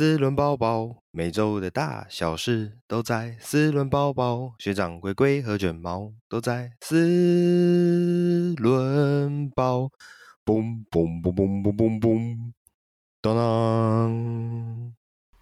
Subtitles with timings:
[0.00, 4.54] 四轮包包，每周的大小事都在四轮包包。
[4.58, 9.90] 学长龟龟和卷毛都在四轮包。
[10.42, 12.52] 嘣嘣嘣嘣嘣嘣嘣，
[13.20, 14.94] 当当。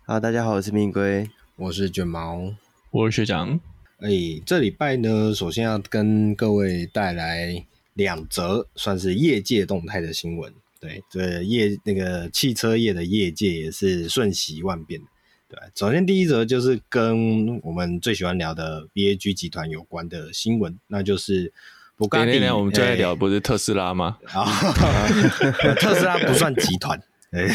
[0.05, 2.53] 好，大家好，我是蜜龟，我是卷毛，
[2.91, 3.61] 我是学长。
[3.99, 4.11] 哎，
[4.45, 7.65] 这礼拜呢，首先要跟各位带来
[7.95, 10.53] 两则算是业界动态的新闻。
[10.81, 15.01] 对，这业那个汽车业的业界也是瞬息万变。
[15.49, 21.53] 对，首先第一则就是跟我们最喜欢聊的 BAG 集团有关的新闻，那就是
[21.97, 22.39] 布加迪。
[22.51, 24.19] 我们最爱聊不是特斯拉吗？
[24.27, 24.45] 啊，
[25.81, 27.03] 特斯拉不算集团。
[27.33, 27.49] 对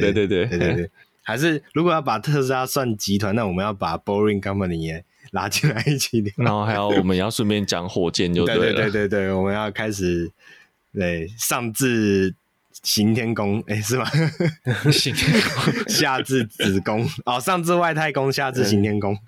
[0.00, 0.90] 对对对对对，
[1.22, 6.32] 还是如果要把特斯拉算集团，那我们要把 Boring Company 也拉进来一起聊。
[6.38, 8.62] 然后还有我们要顺便讲火箭就对了。
[8.62, 10.32] 对对对对，我们要开始。
[10.92, 12.34] 对，上至
[12.82, 14.04] 行天宫，哎、欸，是吗？
[14.90, 19.16] 行天宫， 下至子宫，哦，上至外太空，下至行天宫。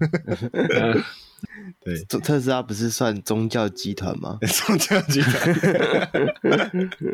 [1.85, 4.39] 对，特斯拉不是算宗教集团吗？
[4.47, 5.55] 宗教集团，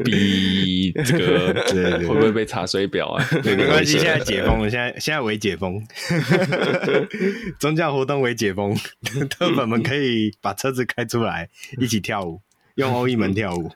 [0.05, 3.25] 比这个对会不会被查水表啊？
[3.43, 5.83] 对，没关系，现在解封了，现在现在微解封，
[7.59, 8.77] 宗教活动微解封，
[9.31, 11.49] 特粉们可以把车子开出来，
[11.81, 12.43] 一起跳舞。
[12.79, 13.69] 用欧一门跳舞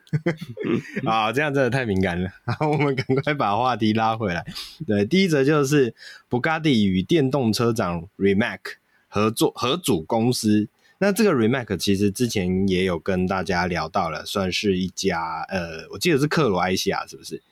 [1.05, 2.31] 啊，这样真的太敏感了。
[2.47, 4.45] 好，我们赶快把话题拉回来。
[4.87, 5.93] 对，第一则就是
[6.29, 8.61] 布加迪与电动车厂 Remac
[9.09, 10.69] 合作合组公司。
[10.99, 17.43] 那这个 Remac 其实之前也有跟大家聊到了，算是一家呃，我记得是克罗埃西亚，是不是？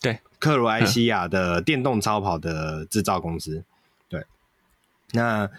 [0.00, 3.62] 对，克罗埃西亚的电动超跑的制造公司。
[4.08, 4.24] 对，
[5.12, 5.50] 那。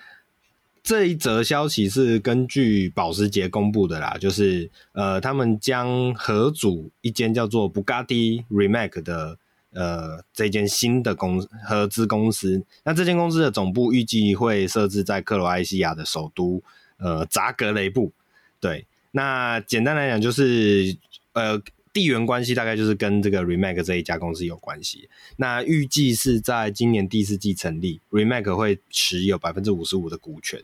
[0.88, 9.38] 这一则消息是根据保时捷公布的啦，就是呃，他们将合组一间叫做 Bugatti Rimac 的
[9.74, 12.64] 呃这间新的公合资公司。
[12.86, 16.64] 那这间公司的总部预计会设置在克罗埃西亚的首都
[17.00, 18.14] 呃扎格雷布。
[18.62, 20.96] 对，那简单来讲就是
[21.34, 21.62] 呃。
[21.98, 25.10] 地缘关系大概就是跟这个 Rimac 这一家公司有关系。
[25.38, 30.62] 那预计是在今年第四季成立，Rimac 会持有百分之五十五的股权，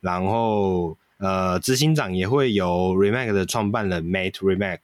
[0.00, 4.80] 然后呃，执行长也会由 Rimac 的创办人 Mate Rimac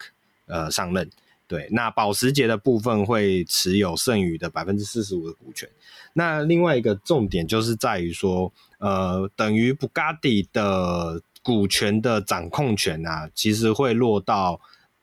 [0.47, 1.10] 呃上任。
[1.48, 5.69] 对，那保时捷的部分会持有剩余的百分之四十五的股权。
[6.12, 14.60] 那另外一个重点就是在于说，呃，等于 Bugatti 的股权的掌控权啊，其实会落到。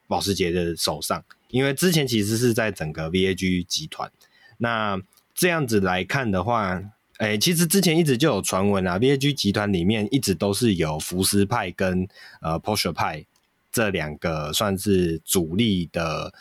[0.08, 4.10] 保时捷的手上，因为之前其实是在整个 VAG 集团。
[4.58, 5.00] 那
[5.34, 6.80] 这样子来看的话，
[7.18, 12.06] 哎、其实之前一直就有传闻啊，VAG 集团里面一直都是有福斯派跟
[12.40, 13.24] 呃 Porsche 派
[13.72, 16.32] 这两个算是主力的，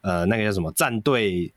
[0.00, 1.52] 呃，那个叫什么战队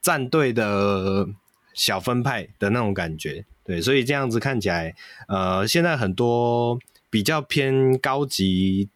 [0.00, 1.28] 战队的
[1.74, 3.44] 小分派的那种感觉。
[3.64, 4.94] 对，所以这样子看起来，
[5.28, 6.78] 呃，现在很多
[7.10, 8.88] 比较偏高级。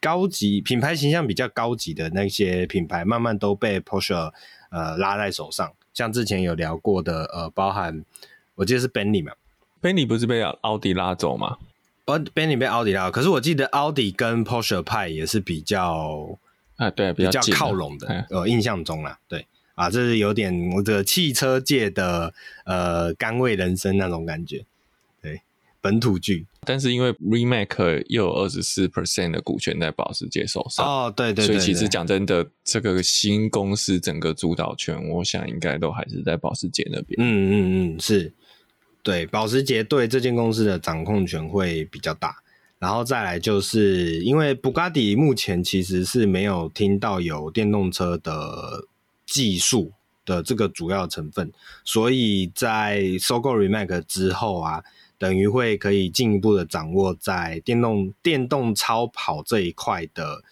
[0.00, 4.32] 高级品牌形象比较高级的那些品牌，慢慢都被 Porsche
[4.70, 5.70] 呃拉在手上。
[5.92, 8.04] 像之前有聊过的，呃，包含
[8.54, 9.32] 我记得是 Bentley 嘛
[9.82, 11.58] ，Bentley 不是被奥迪拉走吗？
[12.06, 16.38] 哦，Bentley 被奥迪拉走，可是我记得奥迪跟 Porsche 派也是比较
[16.76, 18.26] 啊，对，比较，比较靠拢的。
[18.30, 22.32] 呃，印象中啦，对啊，这是有点我的汽车界的
[22.64, 24.64] 呃甘味人生那种感觉。
[25.82, 37.16] 本土剧，但是因为 remake 又有二十四 percent 的股权在保时捷手上哦，对对，对，所以其实讲真的，这个新公司整个主导权，我想应该都还是在保时捷那边。
[37.18, 38.30] 嗯嗯嗯，是，
[39.02, 42.36] 对，保时捷对这间公司的掌控权会比较大。
[42.78, 48.84] 然后再来就是因为布加迪目前其实是没有听到有电动车的
[49.24, 49.92] 技术
[50.26, 51.50] 的这个主要成分，
[51.84, 54.84] 所以在收购 remake 之后啊。
[55.20, 60.42] 等于会可以进一步的掌握在电动电动超跑这一块的，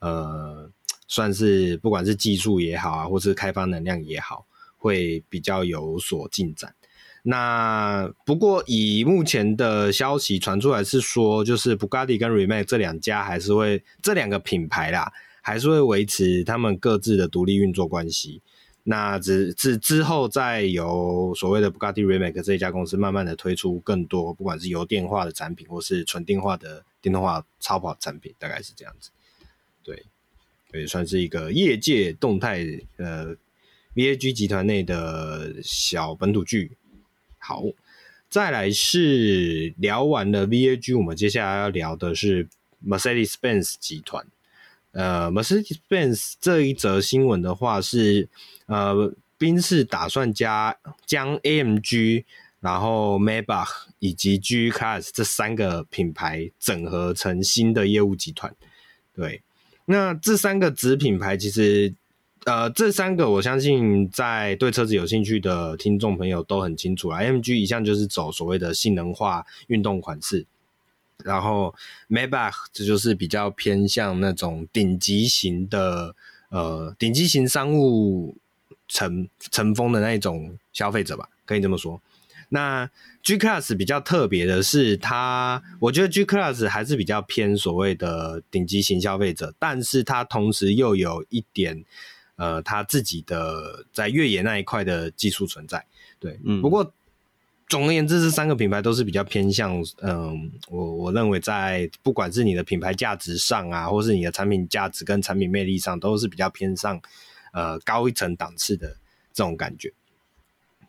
[0.00, 0.68] 呃，
[1.06, 4.44] 算是不管是技术也好啊，或是开发能量也好，
[4.76, 6.74] 会比较有所进展。
[7.22, 18.42] 那不过以目前的消息传出来是说，就是布加迪跟 Remac 这两家还是会这两个品牌啦，还是会维持他们各自的独立运作关系。
[18.88, 29.10] 那只之之后再由所谓的 Bugatti Rimac 这一家公司慢慢的推出更多，不管是油电化的产品，或是纯电化的电动化超跑产品，大概是这样子。
[29.82, 30.04] 对，
[30.72, 32.64] 也算是一个业界动态，
[32.96, 33.34] 呃
[33.96, 36.76] ，VAG 集团内的小本土剧。
[37.38, 37.64] 好，
[38.30, 42.48] 再来是聊完了 VAG，我们接下来要聊的是
[42.86, 44.24] Mercedes-Benz 集团。
[44.96, 48.28] 呃，Mercedes-Benz 这一则新闻的话是。
[48.66, 52.24] 呃，宾士打算加将 AMG，
[52.58, 53.68] 然后 Maybach
[54.00, 58.52] 以及 G Class 这三个品牌整合成新的业务集团。
[59.14, 59.42] 对，
[59.84, 61.94] 那这三个子品牌其实。
[62.44, 67.18] 呃，这三个我相信在对车子有兴趣的听众朋友都很清楚啦。
[67.18, 70.46] AMG 一向就是走所谓的性能化运动款式，
[71.24, 71.74] 然后
[72.08, 76.14] Maybach 这就是比较偏向那种顶级型的
[76.50, 78.36] 呃顶级型商务
[78.88, 82.00] 乘乘风的那一种消费者吧，可以这么说。
[82.48, 82.88] 那
[83.22, 91.84] G Class 比较特别的是它，我觉得 G Class 还是比较偏所谓的顶级型消费者，但是它同时又有一点。
[92.38, 95.86] 呃，它自己的在越野那一块的技术存在，
[96.20, 96.92] 对，嗯，不过
[97.68, 107.00] 总而言之，这三个品牌都是比较偏向，嗯、我我认为在不管是你的品牌价值上啊，或是你的产品价值跟产品魅力上，都是比较偏上，
[107.52, 108.96] 呃，高一层档次的
[109.32, 109.92] 这种感觉。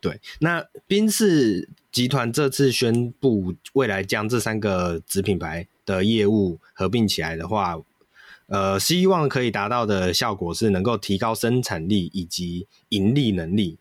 [0.00, 7.78] 对，那宾士集团这次宣布未来将这三个子品牌的业务合并起来的话。
[8.46, 13.76] 呃，希望可以达到的效果是能够提高生产力以及盈利能力。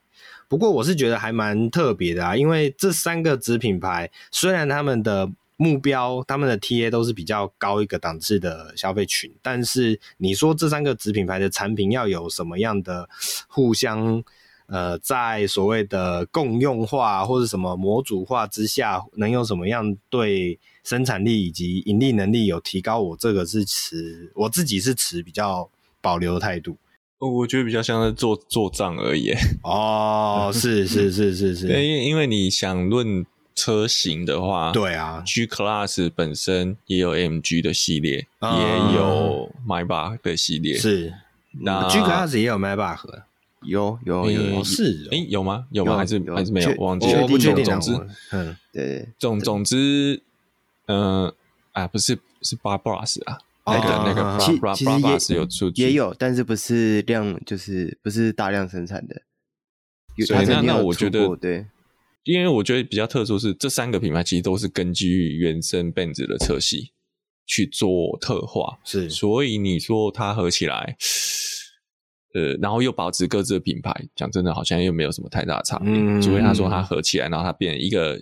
[0.48, 13.10] 不过，我是觉得还蛮特别的啊，因为这三个子品牌虽然他们的目标、他们的 TA 都是比较高一个档次的消费群，但是你说这三个子品牌的产品要有什么样的
[13.48, 14.24] 互相
[14.68, 20.60] 呃，在所谓的共用化或者什么模组化之下，能有什么样对？
[20.84, 25.70] 生产力以及盈利能力有提高，我这个是持我自己是持比较
[26.00, 26.78] 保留的态度。
[27.19, 29.31] 我觉得比较像是做做账而已。
[29.64, 33.25] 哦，是是是是是，因为因为你想论
[33.56, 41.14] 车型的话，对啊，G Class 本身也有 MG 的系列，嗯、也有 Maybach 的系列，是
[41.62, 43.00] 那 G Class 也有 Maybach，
[43.64, 45.66] 有有有，是哎有吗？
[45.72, 45.94] 有吗？
[45.94, 46.74] 有还是还是没有？
[46.78, 47.64] 我忘记了，我不确定。
[47.66, 50.22] 总之，嗯，对，总总之。
[50.90, 51.34] 嗯、呃，
[51.74, 53.38] 啊，不是，是 Brabus 啊，哦、
[53.68, 54.22] 那个那个
[54.58, 59.22] Brabus 有出也有，但是不是量，就是不是大量生产的。
[60.25, 61.66] 所以那那我觉得对，
[62.24, 66.92] 因为我觉得比较特殊是这三个品牌其实都是根据原生 Benz 的车系
[67.46, 70.98] 去做特化，是，所以你说它合起来，
[72.34, 75.92] 呃，然后又保持各自的品牌，讲真的，好像又没有什么太大的差别。
[75.92, 78.19] 嗯，除非他说它合起来，然后它变成一个。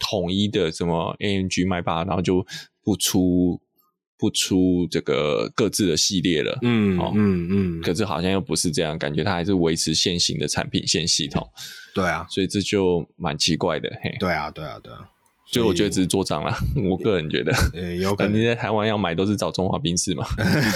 [0.00, 2.46] 统一的什么 AMG 迈巴，然后就
[2.84, 3.60] 不出
[4.18, 6.58] 不出这个各自的系列了。
[6.62, 7.80] 嗯，哦、嗯嗯。
[7.80, 11.48] 可是好像又不是这样，感觉它还是维持现行的产品线系统。
[11.94, 13.88] 对啊，所以这就蛮奇怪的。
[14.02, 15.08] 嘿，对啊，对啊，对啊。
[15.50, 16.54] 所以我觉得只是做账了，
[16.90, 17.50] 我个人觉得。
[17.72, 20.26] 呃，有可能你在台湾要买都是找中华宾士嘛。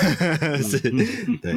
[0.64, 0.80] 是，
[1.42, 1.52] 对，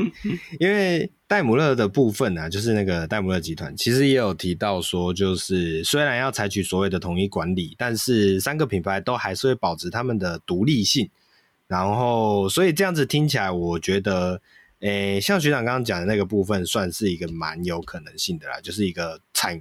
[0.59, 11.09] 因为戴姆勒的部分呢、啊，就是那个戴姆勒集团，其实也有提到说，就是虽然要采取所谓的统一管理，但是三个品牌都还是会保持他们的独立性。
[11.67, 14.41] 然后，所以这样子听起来，我觉得。
[14.81, 19.59] 诶，像学长刚刚讲的那个部分，算是一个蛮有可能性的啦，就是一个产，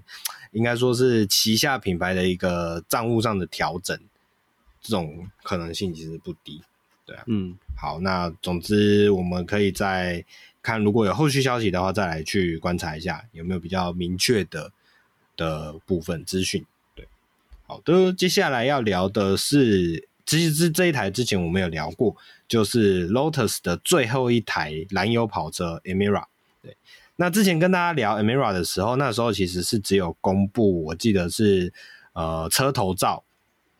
[0.50, 3.98] 应该说是旗下品牌的一个账务上的调整，
[4.82, 6.60] 这种可能性其实不低，
[7.06, 10.22] 对啊，嗯，好，那总之我们可以再
[10.60, 14.72] 看，如果有后续消息的话，再来去观察一下有没有比较明确的
[15.36, 17.08] 的部分资讯，对，
[17.66, 20.08] 好的，接下来要聊的是。
[20.26, 22.16] 其实这一台之前我们有聊过，
[22.48, 26.24] 就是 Lotus 的最后一台燃油跑车 Emira。
[26.62, 26.74] 对，
[27.16, 31.70] 那之前跟大家聊 Emira 的时候，那时候其实是只有公布，我记得是
[32.14, 33.22] 呃车头照，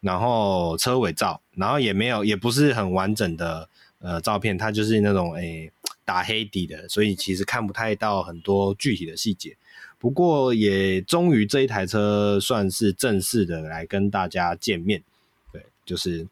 [0.00, 3.66] 然后车尾照，然后也没有，也不是很完整的
[4.00, 5.72] 呃照片，它就是那种诶、
[6.04, 9.56] 打黑底的，所以其实看不太到很多具体的细节。
[9.98, 15.02] 不过也终于这一台车算是正式的来跟大家见面，
[15.50, 16.26] 对，就是。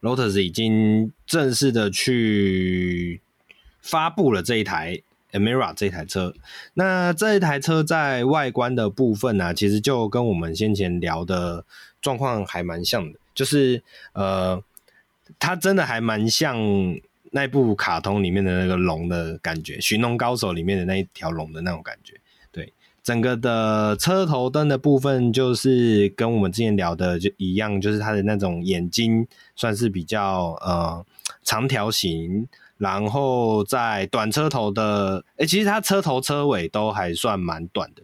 [0.00, 3.20] Lotus 已经正式的去
[3.80, 5.02] 发布了这一台
[5.32, 6.34] Amira 这台车。
[6.74, 11.64] 那这一台车在外观的部分呢、啊，其实就跟我们先前聊的
[12.00, 14.62] 状况还蛮像的，就是呃，
[15.38, 16.56] 它真的还蛮像
[17.30, 22.14] 那部卡通里面的那个龙的感觉，《寻龙高手》里面的那一条龙的那种感觉。
[22.50, 29.26] 对整个的车头灯的部分，就是跟我们之前聊的就一样，就是它的那种眼睛
[29.60, 31.04] 算是比较呃
[31.42, 32.48] 长条形，
[32.78, 38.00] 然后在短车头的，哎、欸，其实它车头车尾都还算蛮短的，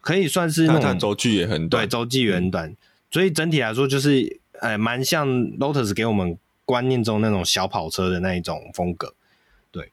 [0.00, 2.74] 可以算是那种轴距也很短，对，轴距也很短，
[3.08, 9.14] 所以整体来说就是呃蛮像 Lotus 给我们观念中那种小跑车的那一种风格，
[9.70, 9.92] 对，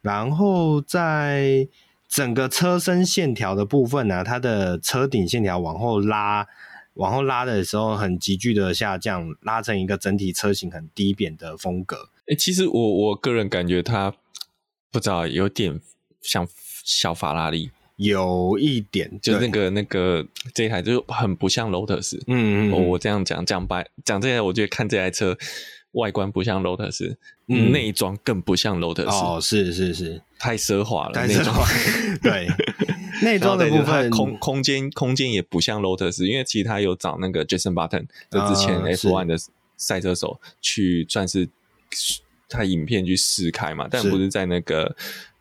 [0.00, 1.68] 然后在。
[2.12, 6.44] 整个车身线条的部分呢、啊，它的车顶线条往后拉，
[6.94, 12.10] 往后拉的时候很急剧的下降，拉成一个整体车型很低扁的风格。
[12.22, 14.14] 哎、欸，其实我我个人感觉它
[14.90, 15.80] 不知道有点
[16.20, 16.46] 像
[16.84, 17.70] 小法拉利。
[17.96, 25.36] 有一点，就那个那个这一台就很不像 Lotus，嗯嗯，我我这样讲讲白讲这台，我觉得看这台车
[25.92, 27.14] 外观不像 Lotus，
[27.48, 31.68] 嗯，内装更不像 Lotus，哦，是是是，太奢华了，太奢华，
[32.22, 32.48] 对，
[33.22, 39.36] 内装的部分空空间空间也不像 Lotus，因为其实他有找那个 Jason Button，就之前 F1 的
[39.76, 41.48] 赛车手去算是
[42.48, 44.96] 他影片去试开嘛，但不是在那个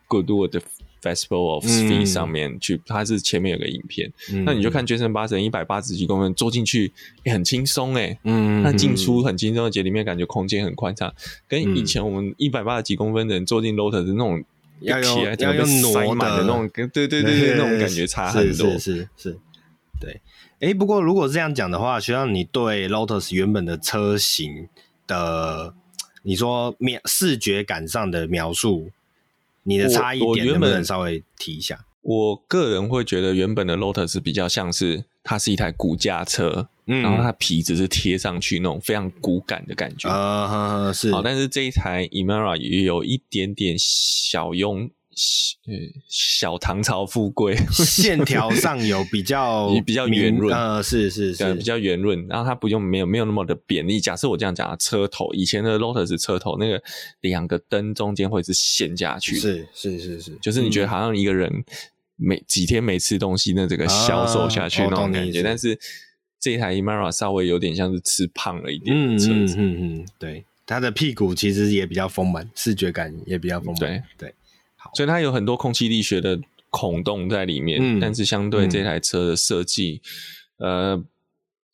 [0.07, 0.61] Goodwood 的。
[1.01, 6.91] Festival of Speed 上面去，它是前面有个影片，嗯、那你就看 Jason Button 一百八十几公分坐进去
[7.23, 11.09] 也很轻松诶，嗯，那进出很轻松，而且里面感觉空间很宽敞，
[11.47, 14.43] 跟以前我们一百八十几公分的人坐进 Lotus 那种
[14.81, 19.39] 要有要要用塞满的那种，对对对对，那种感觉 差很多，是是是，
[19.99, 20.21] 对，
[20.59, 24.69] 哎，不过如果这样讲的话，学长你对 Lotus 原本的车型
[25.07, 25.73] 的，
[26.23, 28.91] 你说描视觉感上的描述。
[29.63, 31.85] 你的差异点能不能稍微提一下？
[32.01, 41.11] 我个人会觉得原本的 Lotus 比较像是它是一台骨架车，嗯，然后它皮只是贴上去那种非常骨感的感觉啊，是。
[41.11, 44.89] 好，但是这一台 Emira 也有一点点小用。
[46.07, 52.25] 小唐朝富贵， 线条上有比较 比较圆润，呃，是是是，比较圆润。
[52.29, 53.85] 然后它不用没有没有那么的扁。
[53.85, 56.81] 你假设我这样讲，车头以前的 Lotus 车头那个
[57.19, 61.51] 两个灯中间会是陷下去，是是是是，就是你觉得好像一个人
[62.15, 65.43] 每几天没吃东西，那这个消瘦下去那种感觉。
[65.43, 65.77] 但是
[66.39, 74.33] 这一台 Emira 稍微有点像是吃胖了一点，嗯嗯嗯嗯，对，它的屁股其实也比较丰满，视觉感也比较丰满，对对。
[74.95, 80.01] 所以它有很多空气力学的孔洞在里面，嗯、但是相对这台车的设计，
[80.59, 81.03] 嗯、呃，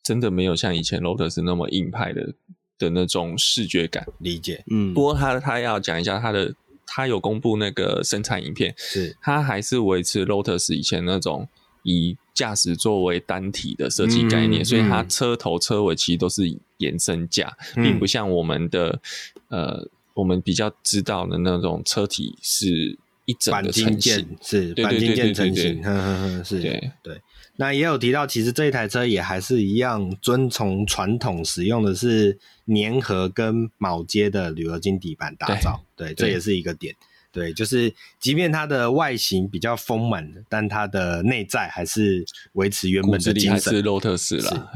[0.02, 2.34] 真的没有像以前 Lotus 那么硬派的
[2.78, 4.04] 的那种视觉感。
[4.18, 4.92] 理解，嗯。
[4.92, 6.52] 不过它它要讲一下它的，
[6.84, 11.48] 他有公布那个生产影片，是，它还是维持 Lotus 以前那种
[11.86, 16.42] 以驾驶座为单体的设计概念，嗯、所以它车头车尾其实都是
[16.76, 19.00] 延伸架，嗯、并不像我们的
[19.48, 19.88] 呃。
[20.16, 27.20] 我们比较知道的那种车体是一整个成型，是对对对对对对，是，对对。
[27.56, 36.96] 那也有提到，其实这一台车也还是一样遵从传统，使用的是粘合跟铆接的铝合金底盘打造，对，这也是一个点。
[37.36, 42.24] 对，就是即便它的外形比较丰满，但它的内在还是
[42.54, 44.70] 维持原本的精神，是 Lotus 了，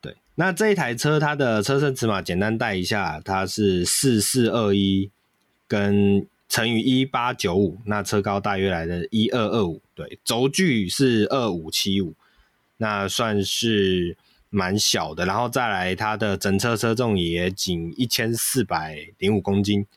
[0.00, 0.16] 对。
[0.36, 5.10] 那这一台车，它的车身尺码简单带一下，它是四四二一
[5.68, 12.14] 跟乘以一八九五，那车高大约来的一二二五，对，轴距是二五七五，
[12.78, 14.16] 那算是
[14.48, 15.26] 蛮小的。
[15.26, 19.88] 然后再来，它的整车车重也仅一千四百零五公斤，对，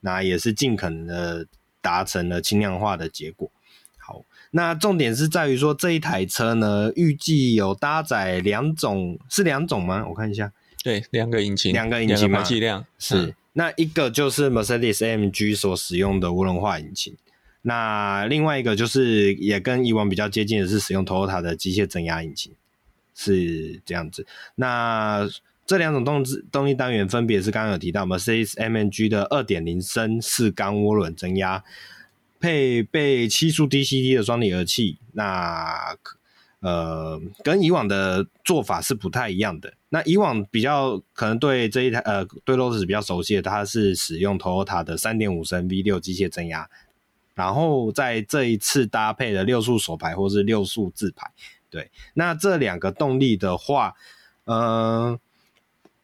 [0.00, 1.46] 那也是尽可能的
[1.80, 3.50] 达成了轻量化的结果。
[3.98, 10.04] 好那重点是在于说，这一台车呢，预计有搭载两种，是两种吗？
[10.08, 10.52] 我看一下，
[10.82, 13.26] 对，两个引擎，两个引擎嘛，排气量是。
[13.26, 17.16] 嗯、那一个就是 Mercedes AMG 所使用的涡轮化引擎，
[17.62, 22.52] 那另外一个就是也跟以往比较接近的是使用 Toyota 的机械增压引擎，
[23.14, 24.26] 是这样子。
[24.56, 25.28] 那
[25.70, 31.62] 这两种动力动力单元分别是刚刚有提到 Mercedes AMG 的二点零升四缸涡轮增压。
[32.40, 35.96] 配备七速 DCT 的双离合器，那
[36.58, 39.72] 呃跟以往的做法是不太一样的。
[39.90, 46.68] 那以往比较可能对这一台呃对 Lotus 比较熟悉的，它是使用 Toyota 的三点五升 V 六机械增压，
[47.36, 51.30] 然后在这一次搭配了六速手排或是六速自排。
[51.70, 53.94] 对，那这两个动力的话，
[54.46, 55.16] 呃，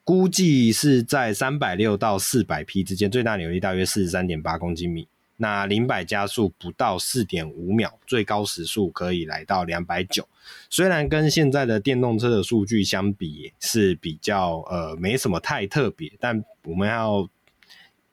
[0.07, 5.09] 估计是在三百六到四百匹之间，最大扭力大约四十三点八公斤米。
[5.39, 10.29] 那零百加速不到四点五秒，最高时速可以来到两百九。
[10.71, 17.29] 虽然跟现在的电动车的数据相比是比较呃没什么太特别，但我们要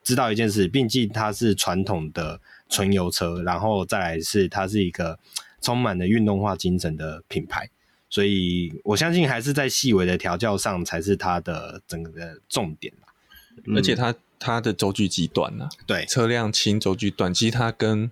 [0.02, 5.16] 知道一件事，毕竟它是传统的纯油车，然后再来是它是一个
[5.60, 7.70] 充满了运动化精神的品牌，
[8.14, 12.92] 所以我相信还是在细微的调教上才是它的整个的重点。
[13.74, 14.14] 而且它。
[14.36, 18.10] 它的轴距极短呢、啊，对，车辆轻，轴距短，其实它跟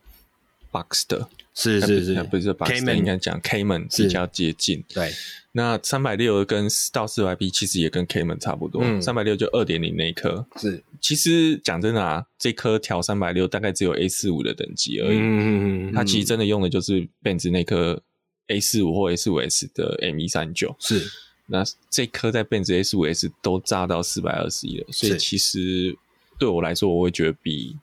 [0.71, 4.83] Boxster，是是是，不是 Boxster，应该讲 Cayman 比较接近。
[4.95, 5.13] 对，
[5.51, 10.47] 那三百六跟到四百 B 其实也跟 Cayman 差不多，三百六就二点零那一颗。
[10.57, 15.19] 是，其实讲真的啊，这颗调三百六大概只有 A 四五的等级而已。
[15.19, 18.01] 嗯嗯，它其实真的用的就是 Benz 那颗
[18.49, 20.75] A 四五或 A 四五 S 的 M 一三九。
[20.79, 21.11] 是，
[21.47, 25.97] 那这颗在 Benz A 四五 S 都炸到四百二十一了，所以其实
[26.39, 27.77] 对我来说，我会觉得比。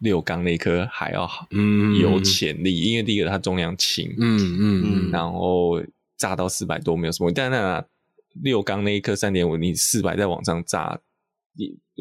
[0.00, 5.82] 六缸那颗还要好，嗯，有潜力，因为第一个它重量轻，嗯嗯嗯，然后
[6.18, 7.82] 炸到四百多没有什么，但那
[8.42, 11.00] 六缸那一颗三点五，你四百再往上炸。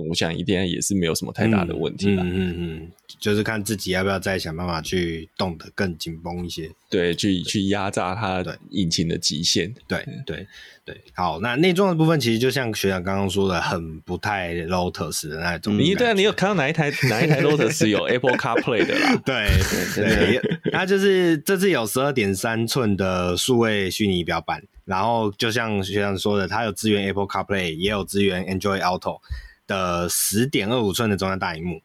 [0.10, 2.24] 我想一定也是没有什么太大的问题吧。
[2.26, 9.74] 嗯嗯嗯，就是看自己要不要再想办法去动得更紧绷一些，对，去去压榨它的引擎的极限。
[9.88, 10.46] 对对
[10.84, 15.80] 对，好，那内装的部分其实就像学长刚刚说的，很不太 Lotus 的那种。
[15.80, 19.16] 你对啊，你有看到哪一台哪一台 Lotus 有 Apple CarPlay 的啦？
[19.26, 19.48] 对
[19.96, 29.22] 对对，它就是这次有十二点三寸的数位虚拟仪表板，然后就像学长说的，它有支援 Apple CarPlay，也有支援 Android Auto。
[29.68, 31.82] 的十点二五寸的中央大荧幕，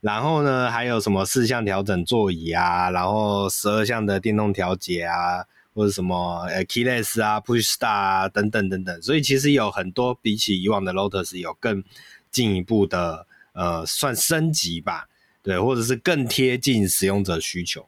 [0.00, 11.82] 然后呢，还有什么四项调整座椅啊，然后十二项的电动调节啊，或者什么呃 Keyless 啊，Push star 啊等等等等，所以其实有很多比起以往的 Lotus 有更
[12.30, 15.08] 进一步的呃算升级吧，
[15.42, 17.86] 对，或者是更贴近使用者需求。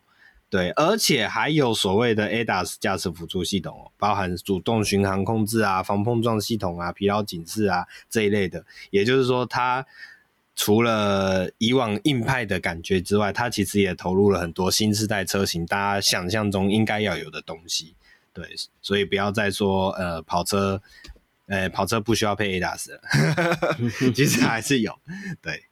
[0.49, 8.65] 对，而且还有所谓的 ADAS 驾驶辅助系统哦，包含主动巡航控制啊、防碰撞系统啊、疲劳警示啊这一类的。
[8.91, 9.85] 也就是说，它
[10.55, 17.97] 除了以往硬派的感觉之外，它其实也投入了很多新世代车型大家想象中应该要有的东西。
[18.33, 18.47] 对，
[18.81, 20.81] 所以不要再说呃跑车，
[21.49, 23.01] 呃跑车不需要配 ADAS 了，
[24.15, 24.97] 其实还是有。
[25.43, 25.65] 对。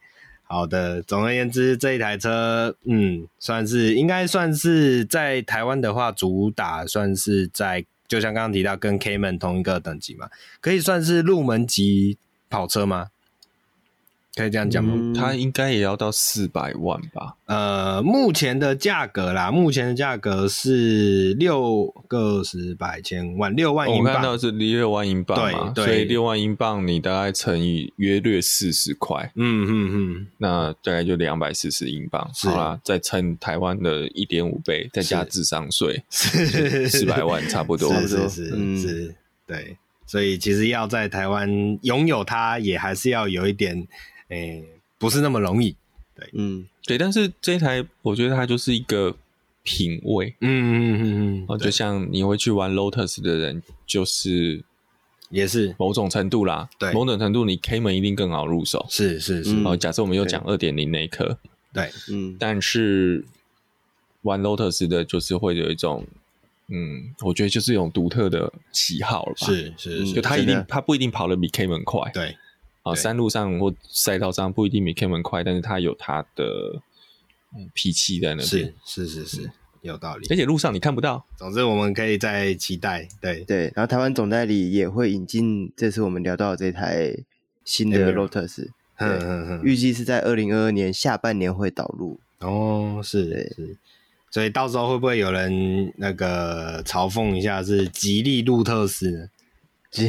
[0.47, 10.29] 好的，总而言之，这一台车，嗯，算是应该算是在台湾的话，主打算是在，就像刚刚提到，跟 Cayman 同一个等级嘛，
[10.61, 13.09] 可以算是入门级跑车吗？
[14.37, 14.95] 可以这样讲吗？
[14.97, 17.37] 嗯、它应该也要到四百万吧？
[17.47, 24.05] 呃，目前的价格啦，目前的价格是六个十百千万六万英镑。
[24.05, 32.49] 我看到是六万英镑嘛，对，所以六万英镑你大概乘以约略四十块，嗯嗯嗯，那大概就两百四十英镑，是。
[32.49, 39.15] 好啦，再乘台湾的一点五倍，再加智商税， 四百万 差不多，是是是，嗯、是，
[39.47, 43.87] 对，所以其实要在台湾拥有它，也还是要有一点。
[44.29, 44.65] 诶、欸，
[44.99, 45.77] 不是那么容易，
[46.15, 49.15] 对，嗯，对，但是这一台我觉得它就是一个
[49.63, 51.03] 品味，嗯嗯嗯
[51.43, 54.63] 嗯，哦就像你会去玩 Lotus 的人，就是
[55.31, 55.75] 也是。
[55.79, 61.37] 某种程度啦，对，某种程度你 Cayman 一定更好入手，是是是，哦，假设我们又讲二点零那一颗，
[61.73, 63.25] 对，嗯，但是
[64.23, 66.07] 玩 Lotus 的就是会有一种，
[66.69, 72.37] 嗯，我觉得就是一种独特的喜好了吧，是是是，就他一定他不一定跑得比 Cayman 快，对。
[72.85, 76.81] 啊，山路上或赛道上不一定比 Cayman 快，但是它有它的
[77.73, 78.47] 脾气在那边。
[78.47, 80.27] 是是是是，有道理。
[80.31, 81.25] 而且路上你看不到。
[81.37, 83.09] 总之，我们可以再期待。
[83.23, 87.17] 对对，然后台湾总代理也会引进这次我们聊到的这台
[87.65, 88.69] 新的 Lotus，
[88.99, 92.21] 嗯嗯嗯，预计是在二零二二年下半年会导入。
[92.41, 93.79] 哦，是是，
[94.31, 99.31] 所以到时候会不会有人那个嘲讽一下是吉利路特斯呢？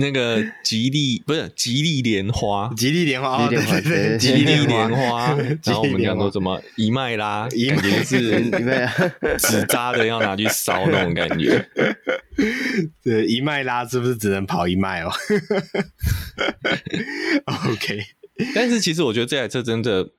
[0.00, 5.36] 吉那个吉利不是吉利莲花，吉利莲花，吉利莲花，吉利莲花。
[5.64, 8.50] 然后我们讲说什么一迈拉，感觉是
[9.38, 11.68] 纸扎的要拿去烧那种感觉。
[13.04, 15.12] 对，一迈拉是不是只能跑一迈哦？
[17.70, 18.00] OK，
[18.54, 20.10] 但是其实我觉得这台车真的，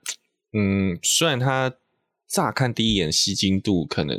[0.54, 1.74] 嗯，虽然它
[2.28, 4.18] 乍看第一眼吸睛度可能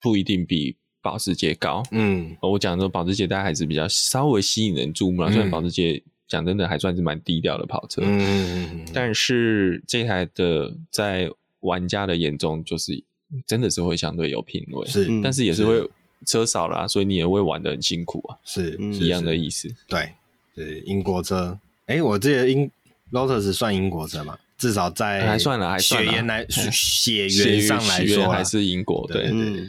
[0.00, 0.78] 不一定比。
[1.04, 5.30] 保时捷高，嗯，我讲说保时捷大家还是比较稍微吸引人注目了。
[5.30, 13.04] 虽然保时捷讲真的还算是蛮低调的跑车，嗯，但是这台的在玩家的眼中就是
[13.46, 15.86] 真的是会相对有品味，是，但是也是会
[16.26, 19.68] 车少啦，所以你也会玩的很辛苦啊，是一样的意思。
[19.86, 20.08] 对，
[20.54, 22.70] 是英国车，哎，我记得英
[23.12, 24.38] Lotus 算英国车嘛？
[24.56, 29.66] 至少在还算了，还算血缘来 血缘上来说还是英国，对对。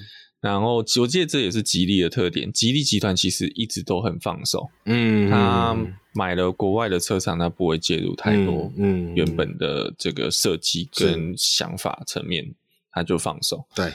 [0.51, 2.51] 然后，我记得这也是吉利的特点。
[2.51, 5.75] 吉利集团其实一直都很放手，嗯，他
[6.13, 12.53] 买了国外的车厂，他不会介入太多，嗯，原本的这个设计跟想法层面，
[12.91, 13.65] 他就放手。
[13.73, 13.91] 对，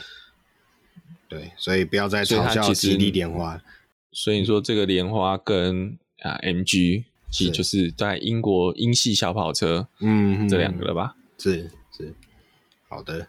[1.28, 3.62] 对，所以不要再嘲笑吉利莲花。
[4.10, 11.14] 所以说，这个莲花跟啊 MG，其实就是在英国英系小跑车，嗯，这两个了吧？
[11.38, 11.70] 是。
[11.96, 12.12] 是
[12.88, 13.28] 好的。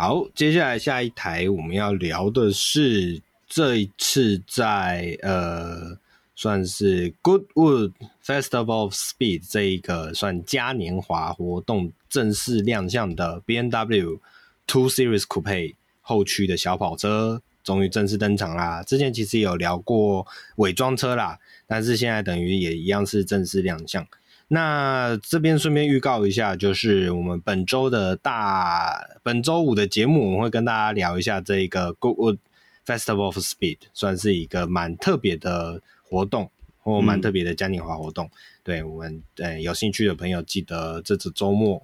[0.00, 5.98] 好，接下来下一台我们要聊的是这一次在呃，
[6.34, 7.92] 算是 Goodwood
[8.24, 14.18] Festival of Speed 这一个算嘉年华活动正式亮相的 BMW
[14.66, 18.82] Two Series Coupe 后驱的小跑车，终于正式登场啦！
[18.82, 24.06] 之前其实有聊过伪装车啦，但是现在等于也一样是正式亮相。
[24.52, 32.38] 那这边顺便预告一下，就是我们本周的大本周五的节目，我们会跟大家聊一下这个 Goodwood
[32.84, 38.26] Festival of Speed，算是一个蛮特别的活动，或蛮特别的嘉年华活动。
[38.26, 38.30] 嗯、
[38.64, 41.80] 对我们呃有兴趣的朋友，记得这次周末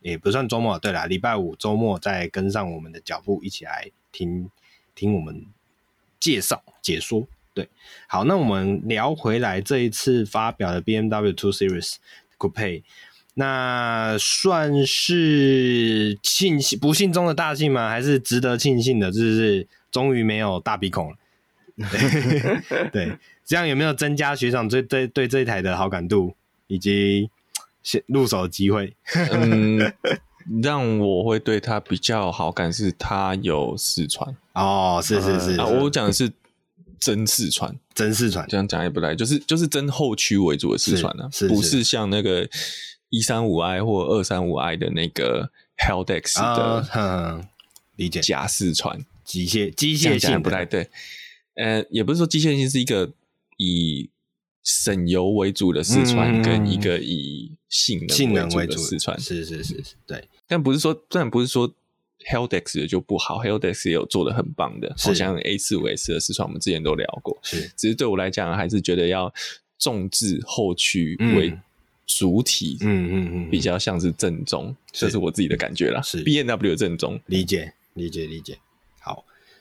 [0.00, 4.50] 也不算周末，对啦，礼拜五周末再跟上我们的脚步，一起来听
[4.94, 5.44] 听我们
[6.18, 7.28] 介绍解说。
[7.58, 7.68] 对，
[8.06, 11.96] 好，那我们聊回来这一次发表的 BMW Two Series
[12.38, 12.84] Coupe，
[13.34, 17.88] 那算是庆幸不幸中的大幸吗？
[17.88, 19.10] 还是值得庆幸的？
[19.10, 21.16] 就是终于没有大鼻孔了。
[21.90, 26.36] 对， 对，这样有没有增加学长对对对这一台的好感度
[26.68, 27.28] 以及
[27.82, 28.94] 先入手的机会？
[29.32, 29.92] 嗯，
[30.62, 36.30] 让我会对他比较好感是他有四川哦，是是是，我讲的是。
[37.00, 42.48] 真四川，真四川，这样讲也不对，就是就是真后驱为主的四川呢、啊，不是像那个
[43.08, 47.46] 一三五 i 或二三五 i 的那个 Heldex 的，嗯，
[47.96, 48.20] 理解。
[48.20, 50.88] 假四川机械机械性不太对，
[51.54, 53.10] 呃，也不是说机械性是一个
[53.56, 54.10] 以
[54.62, 61.72] 省油为主的四川，跟一个以性能为主的四川，是是是是，对，但不是说，但不是说。
[62.26, 67.38] Haldex 的就不好，Heldex 也有做的很棒的，好像 A 四五 S 的四川，我们之前都聊过。
[67.42, 69.32] 是，只是对我来讲，还是觉得要
[69.78, 71.56] 重置后驱为
[72.06, 76.02] 主体，嗯嗯嗯，比较像是正宗，这是我自己的感觉啦。
[76.02, 76.22] 是。
[76.22, 78.58] B N W 的正宗，理解理解理解。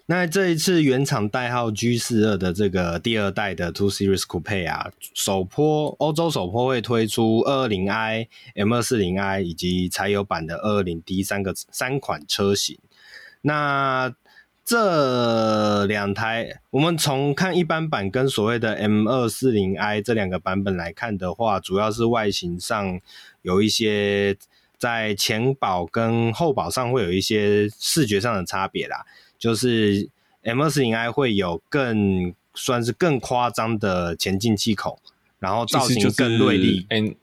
[0.09, 12.77] 那这一次原厂代号 G 四二的这个第二代的 Two Series Coupe 啊，首波欧洲首波会推出二二零 i、M 二四零 i 以及柴油版的二二零 D 三个三款车型。
[13.41, 14.15] 那
[14.63, 23.01] 这两台，我们从看一般版跟所谓的 M 二四零 i 这两个版本来看的话，主要是外形上
[23.41, 24.37] 有一些
[24.77, 29.05] 在前保跟后保上会有一些视觉上的差别啦。
[29.37, 30.09] 就是
[30.43, 34.99] M240i 会有更算是更夸张的前进气口，
[35.39, 36.85] 然后造型更锐利。
[36.89, 37.15] N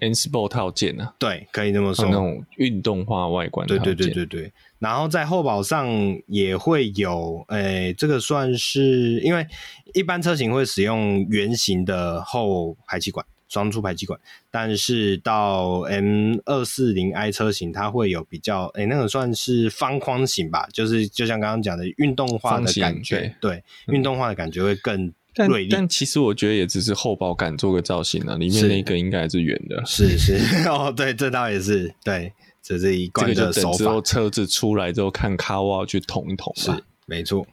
[0.00, 3.66] N Sport 套件啊，对，可以这么说，那种运动化外观。
[3.68, 4.52] 对对对对对。
[4.80, 5.88] 然后在后保上
[6.26, 9.46] 也会有，诶、欸，这个算是因为
[9.94, 13.24] 一般车型会使用圆形的后排气管。
[13.52, 14.18] 双出排气管，
[14.50, 25.68] 但是到 M 二四零 i 车型，它会有比较，诶、欸，那个算是方框型吧，就是就像刚刚讲的运动化的感觉，对，运、嗯、动化的感觉会更锐利。
[25.68, 29.84] 但其实我觉得也只是后保杆做个造型啊，里面那个应该是圆的。
[29.84, 33.76] 是是，是 哦，对，这倒也是，对，这是一贯的手法。
[33.76, 36.70] 之后车子出来之后，看卡瓦去捅一捅，是
[37.04, 37.46] 没错。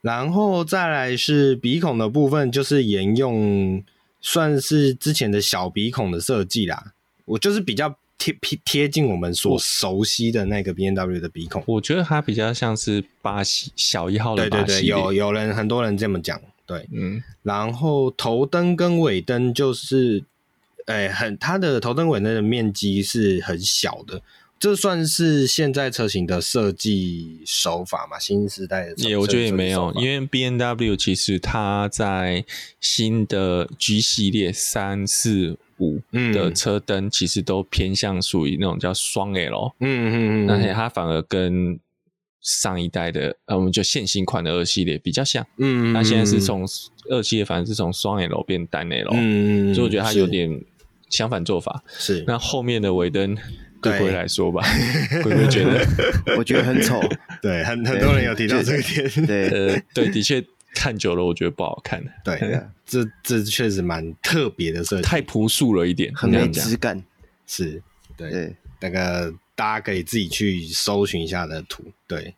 [0.00, 3.84] 然后再来是鼻孔的部分，就是沿用。
[4.20, 6.92] 算是之前的小鼻孔的设计啦，
[7.24, 11.62] 我就是比较贴贴贴近我们所熟悉的那个 B N W 的鼻孔。
[11.66, 14.64] 我觉得它比较像是巴西小一号的巴西。
[14.64, 17.22] 对对对，有有人很多人这么讲，对，嗯。
[17.42, 20.24] 然后头灯跟尾灯就是，
[20.86, 24.20] 哎、欸，很它的头灯尾灯的面积是很小的。
[24.58, 28.18] 这算是现在车型的设计手法嘛？
[28.18, 32.42] 新时代的车，也我觉得也没有，因为 B N W 其实它在
[32.80, 36.00] 新的 G 系列三四五
[36.32, 41.78] 的车灯，其实都偏向属于那种叫双 L，嗯嗯嗯，而且它反而跟
[42.40, 46.66] 上一代的呃，我们就现行款的二系列比较像，嗯嗯，它现在是从
[47.10, 50.64] 二系列反而是从双 L 变单 L，嗯嗯，所以我觉得它有点
[51.10, 52.24] 相反做法，是。
[52.26, 53.36] 那后面的尾灯。
[53.90, 54.62] 对龟龟来说吧，
[55.22, 55.86] 龟龟觉得，
[56.38, 57.00] 我觉得很丑。
[57.42, 59.26] 对，很很多人有提到这个点。
[59.26, 60.44] 对， 呃，对，的确
[60.74, 62.02] 看久了，我觉得不好看。
[62.24, 67.02] 对，这这确实蛮特别的设计，太朴素了一点，很没质感。
[67.46, 67.82] 是，
[68.16, 71.84] 对，那个大家可以自己去搜寻一下的图。
[72.06, 72.34] 对，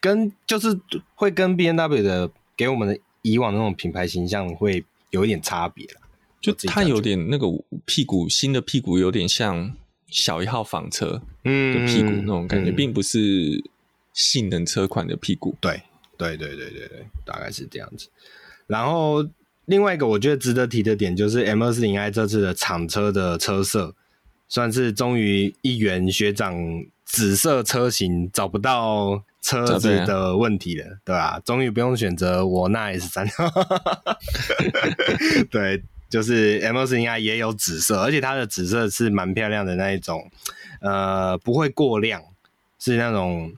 [0.00, 0.78] 跟就是
[1.14, 5.86] 会跟 B N W 的给我们的以往那种品牌形象会有一点差别。
[6.40, 7.46] 就它有点那个
[7.84, 9.74] 屁股，新的屁股有点像。
[10.08, 13.62] 小一号房车的屁股那种感觉，并不是
[14.12, 15.54] 性能车款的屁股。
[15.60, 15.82] 对，
[16.16, 18.08] 对，对，对，对，对，大概是这样子。
[18.66, 19.26] 然后
[19.66, 23.94] 另外一个我觉得值得提的点，就是 M240i 这次的厂车的车色，
[24.48, 26.56] 算是终于一元学长
[27.04, 31.40] 紫色车型找不到车子的问题了，对，吧？
[31.44, 33.26] 终于不用选择我那 S 三，
[35.50, 40.30] 对，就是 M240i 也有紫色，而且它的紫色是蛮漂亮的那一种，
[40.80, 42.22] 呃，不会过亮，
[42.78, 43.52] 是那种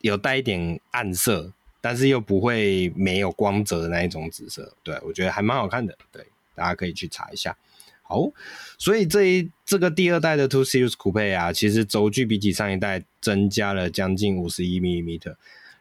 [0.00, 7.56] 有带一点暗色，但是又不会没有光泽的那一种紫色，对，我觉得还蛮好看的，对，大家可以去查一下。
[8.02, 8.28] 好，
[8.76, 15.16] 所以这一这个第二代的 Two Series Coupe 啊，其实轴距比起上一代增加了将近五十一毫米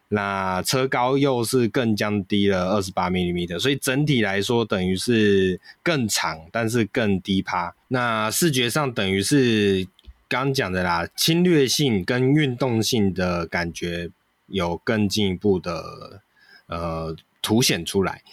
[0.09, 7.75] 那车高又是更降低了二十八 millimeter，所以整体来说等于是更长，但是更低趴。
[7.89, 9.87] 那视觉上等于是
[10.27, 14.09] 刚讲的啦，侵略性跟运动性的感觉
[14.47, 16.21] 有更进一步的
[16.65, 18.23] 呃凸显出来。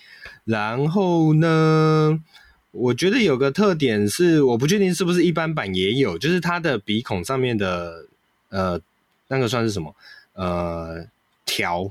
[0.44, 2.18] 然后呢，
[2.70, 8.06] 我觉得有个特点是，我不确定是不是一般版也有，就是它的鼻孔上面的
[8.48, 8.80] 呃
[9.28, 9.94] 那个算是什么
[10.34, 11.06] 呃
[11.46, 11.90] 条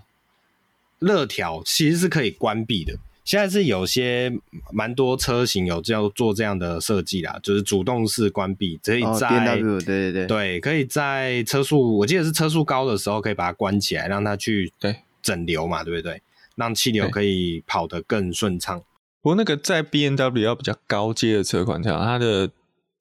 [1.00, 2.94] 热条，其实是可以关闭的。
[3.24, 4.32] 现在是有些
[4.72, 10.28] 蛮多车型有这样做这样的设计啦，就是主动式关闭，可以在、哦、对对对。
[10.28, 14.98] 对，可以在车速我记得是车速高的时候可以把它关起来，让它去对。
[15.24, 16.22] 整流嘛，对不对？
[16.54, 18.80] 让气流可以跑得更顺畅。
[19.24, 22.52] 不过那个在 B N W 要比较高阶的车款，像它的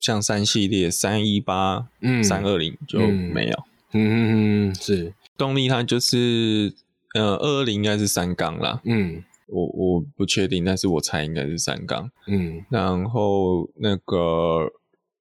[0.01, 2.25] 像三系列三一八、嗯。
[2.25, 6.75] 三二零就没有，嗯嗯嗯是动力它就是
[7.15, 9.23] 呃二二零应该是三缸啦，嗯。
[9.47, 12.65] 我我不确定，但是我猜应该是三缸，嗯。
[12.71, 14.73] 然后那个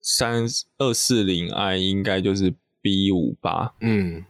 [0.02, 0.46] 三
[0.78, 4.24] 二四零 i 应该就是 B 五八，嗯。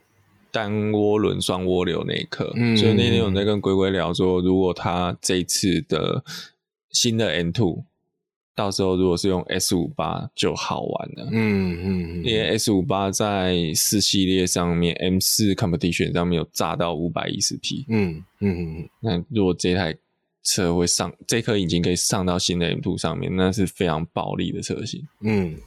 [0.51, 6.23] 单涡轮双涡流那一颗，嗯，所以那天我在跟龟龟聊说，如果他这次的
[6.91, 7.83] 新的 M2，
[8.55, 11.29] 到时候如果是用 S 五八就好玩了。
[11.31, 17.85] 嗯嗯，因为 S 五八在四系列上面，M 四 Competition 上面有炸到五百一十匹。
[17.89, 19.95] 嗯嗯嗯，那如果这台
[20.43, 25.07] 车会上这颗引擎可以上到新的 M two 上面，那是非常暴力的车型。
[25.21, 25.57] 嗯，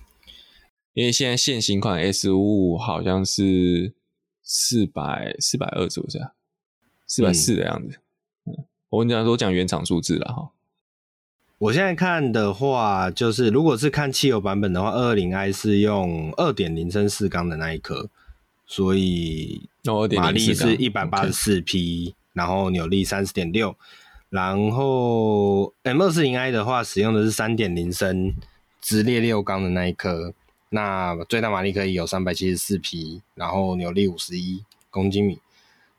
[0.94, 3.94] 因为现在现行款 S 五五好像是
[4.42, 6.32] 四百四百二，是不是啊？
[7.06, 7.98] 四百四的样子。
[8.44, 10.52] 嗯，我跟你讲，我讲原厂数字了哈。
[11.58, 18.10] 我现在看的话，就是如果是看汽油版本的话，二二零 i 是用二点零升四缸的那一颗，
[18.66, 19.62] 所以
[20.16, 23.74] 马力是一百八十四匹，然后扭力三十点六。
[24.28, 28.34] 然后 M 二四零 i 的话，使用的是三点零升
[28.82, 30.34] 直列六缸的那一颗，
[30.68, 35.38] 那最大马力可以有三百七十四匹，然后扭力五十一公斤米。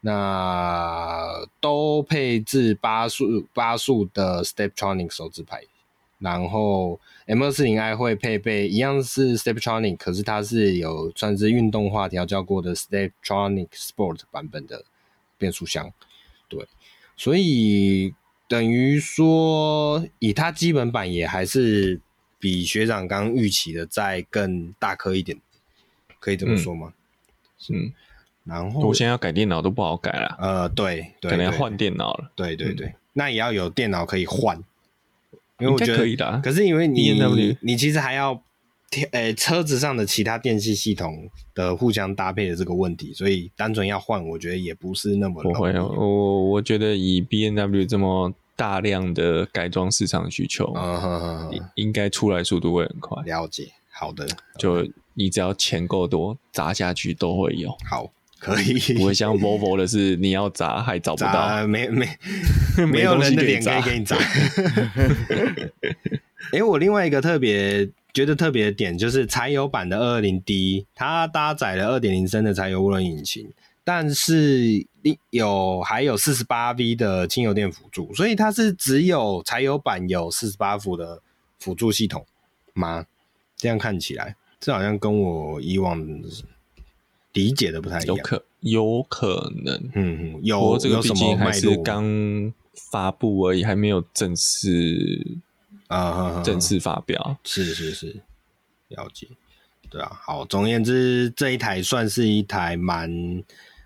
[0.01, 5.63] 那都配置八速八速的 Steptronic 手指排，
[6.19, 14.85] 然后 M 二四零 i 会配备一样是 Steptronic，可是它是有算是运动化调教过的 Steptronic Sport 版本的
[15.37, 15.91] 变速箱，
[16.47, 16.67] 对，
[17.15, 18.13] 所以
[18.47, 21.99] 等于说以它基本版也还是
[22.39, 25.39] 比学长刚预期的再更大颗一点，
[26.19, 26.93] 可以这么说吗？
[27.69, 27.91] 嗯。
[28.47, 32.31] 然后我现在要改电脑都不好改了，呃，对，对，可能要换电脑了。
[32.33, 34.57] 对对对，嗯、那也要有电脑可以换，
[35.59, 36.39] 因为我觉得可以的、啊。
[36.41, 38.41] 可是因为你你其实还要
[39.11, 45.43] 呃车子上的其他电器系统的互相搭配的这个问题，所以单纯要换，我觉得也不是那么。
[45.43, 53.21] 不会，我我觉得以 B N W 这么大量的改装市场需求，嗯应该出来速度会很快。
[53.23, 54.25] 了解，好的，
[54.57, 57.75] 就你只要钱够多，砸下去都会有。
[57.89, 58.09] 好。
[58.39, 62.07] 可以，不会像 Volvo 的是，你要砸还找不到，没没
[62.85, 64.15] 没有人的脸可以给你砸。
[66.51, 73.49] 哎， 我另外一个特别觉得特别的点就是柴油版的二二零 D，它搭载了二点零升的柴油涡轮引擎，
[73.83, 74.85] 但是
[75.31, 81.21] 有还有四十八 V 的轻油电辅助，所以它是只有柴油版有四十八伏的
[81.59, 82.25] 辅助系统
[82.73, 83.05] 吗？
[83.57, 85.99] 这样看起来，这好像跟我以往。
[87.37, 92.51] 理解的不太一样，有可有可能，嗯嗯，有这个毕竟还是刚
[92.91, 95.37] 发布而已，还没有正式
[95.87, 98.21] 啊正式发表，是是是，
[98.87, 99.27] 了解，
[99.87, 103.43] 对啊，好，总而言之，这一台算是一台蛮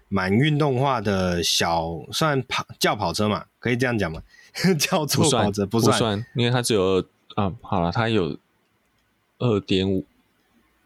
[0.08, 4.24] 蛮运动化的小，算跑轿跑车嘛，可以这样讲吗？
[4.80, 7.04] 叫做跑车不算，不算，因为它只有
[7.36, 8.38] 啊，好了，它有
[9.40, 10.06] 二点五，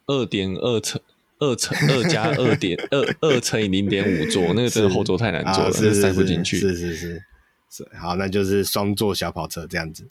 [0.07, 0.99] 二点二层。
[1.39, 6.57] 二乘二加二点二二乘以零点五座，那个真的后座太难坐了，是塞不进去。
[6.57, 7.23] 是是是
[7.69, 10.07] 是，好，那就是双座小跑车这样子。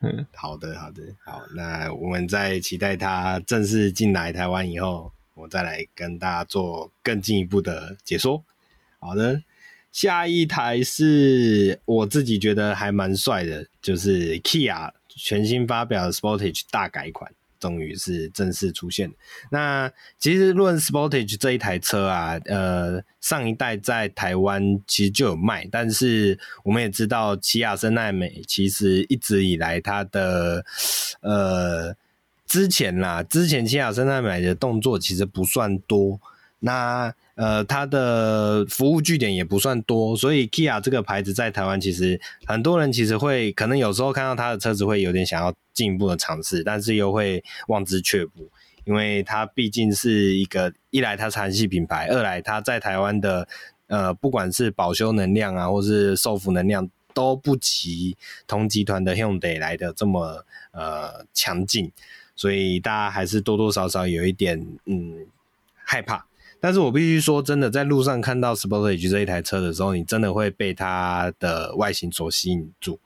[0.00, 8.44] 嗯，好的好的好，那我们在期待它正式进来台湾以后，我再来跟大家做更进一步的解说。
[9.00, 9.42] 好的，
[9.90, 17.32] 下一台是我自己觉得还蛮帅的，就是 Kia 全新发表的 Sportage 大改款。
[17.58, 19.10] 终于是正式出现。
[19.50, 30.64] 那其实论 Sportage 这一台车啊，呃，上一代在台湾其实就有卖，但是我们也知道，奇亚森奈美其实一直以来它的
[31.20, 31.94] 呃
[32.46, 36.20] 之前啦，之前奇亚森奈美的动作其实不算多。
[36.60, 48.50] 那呃，它的服务据点也不算多，所以 Kia 这个牌子在台湾其实很多人其实会可能有时候看到它的车子会有点想要进一步的尝试，但是又会望之却步，
[48.84, 53.46] 因为它毕竟是一个一来它是韩系品牌，二来它在台湾的
[53.86, 58.16] 呃不管是保修能量啊，或是售后能量都不及
[58.48, 61.92] 同集团的 Hyundai 来的这么呃强劲，
[62.34, 65.24] 所以大家还是多多少少有一点嗯
[65.84, 66.26] 害怕。
[66.60, 72.98] 但是我必须说，真的在路上看到 Sportage 这一台车的时候，你真的会被它的外形所吸引住。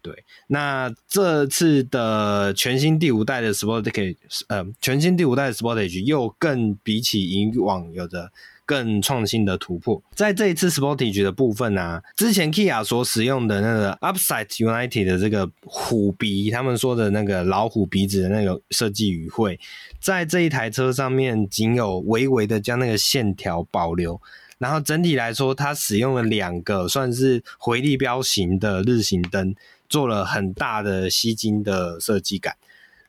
[0.00, 4.16] 对，那这次的全新第五代的 Sportage，
[4.48, 8.32] 呃，全新第五代 Sportage 又更比起以往有着
[8.72, 10.02] 更创新的突破。
[10.14, 19.60] 在这一次 Sportage 的部分呢、啊，之前 Kia 所使用的那个 Upside United 的这个虎鼻，他们说的那个老虎鼻子的那个设计语汇。
[20.00, 24.18] 在这一台车上面，仅有微微的将那个线条保留，
[24.56, 29.54] 然后整体来说，它使用了两个算是回力标型的日行灯，
[29.90, 32.56] 做了很大的吸睛的设计感。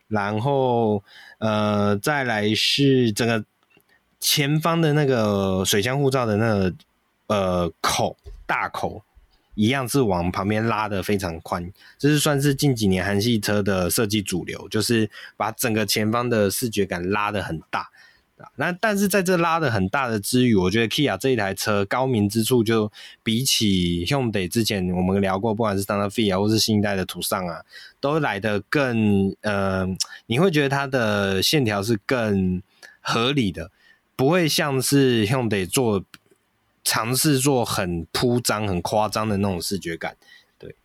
[0.09, 1.01] 然后，
[1.39, 3.43] 呃，再来是整个
[4.23, 6.73] 前方的那个水箱护罩的那个
[7.27, 9.03] 呃口大口。
[9.55, 15.07] 一样是往旁边拉的非常宽，这是算是近几年韩系车的设计主流，就是
[15.37, 17.87] 把整个前方的视觉感拉得很大。
[18.55, 27.61] 那但是在这拉得很大的之余，我觉得 Kia 这一台车高明之处，就比起 Hyundai 之前我们聊过，不管是 Santa Fe 啊，或是新一代的途尚啊，
[28.01, 29.85] 都来得更呃，
[30.25, 32.59] 你会觉得它的线条是更
[33.01, 33.69] 合理的，
[34.23, 36.03] 不会像是用得做。
[36.85, 40.17] 尝试做很铺张、很夸张的那种视觉感，
[40.59, 40.75] 对，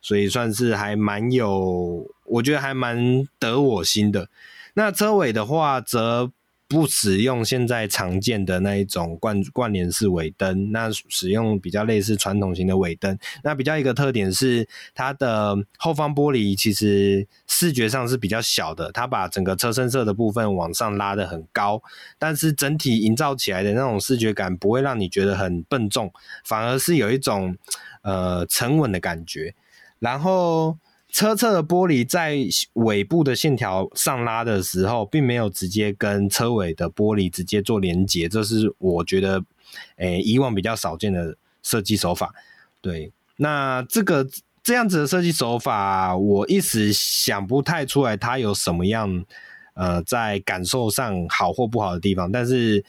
[0.00, 4.30] 所以算是还蛮有，我觉得还蛮得我心的。
[4.72, 6.32] 那车尾的话，则。
[6.72, 13.18] 不使用现在常见的那一种贯贯联式尾灯，那使用比较类似传统型的尾灯。
[13.44, 21.82] 那比较一个特点是，它的后方玻璃其实视觉上是比较小的，它把整个车身色的部分往上拉得很高，
[22.18, 26.10] 但是整体营造起来的那种视觉感不会让你觉得很笨重，
[26.42, 27.54] 反而是有一种
[28.00, 29.54] 呃沉稳的感觉。
[29.98, 30.78] 然后。
[31.12, 32.38] 车侧的玻璃在
[32.72, 39.44] 尾部的线条上拉的时候，并没有直接跟车尾的玻璃直接做连接，这是我觉得，
[39.96, 42.34] 诶、以往比较少见的设计手法。
[42.80, 44.26] 对，那这个
[44.64, 49.24] 这样子的设计手法，我一时想不太出来它有什么样，
[49.74, 52.82] 呃，在感受上好或不好的地方，但是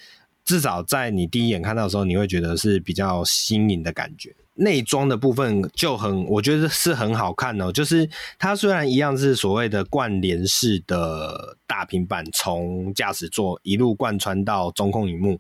[0.45, 4.33] 至少在你第一眼看到的时候，你会觉得是比较新颖的感觉。
[4.55, 7.71] 内装的部分就很，我觉得是很好看哦。
[7.71, 15.39] 就是它虽然一样是所谓的贯联式的大平板，从驾驶座一路贯穿到中控荧幕，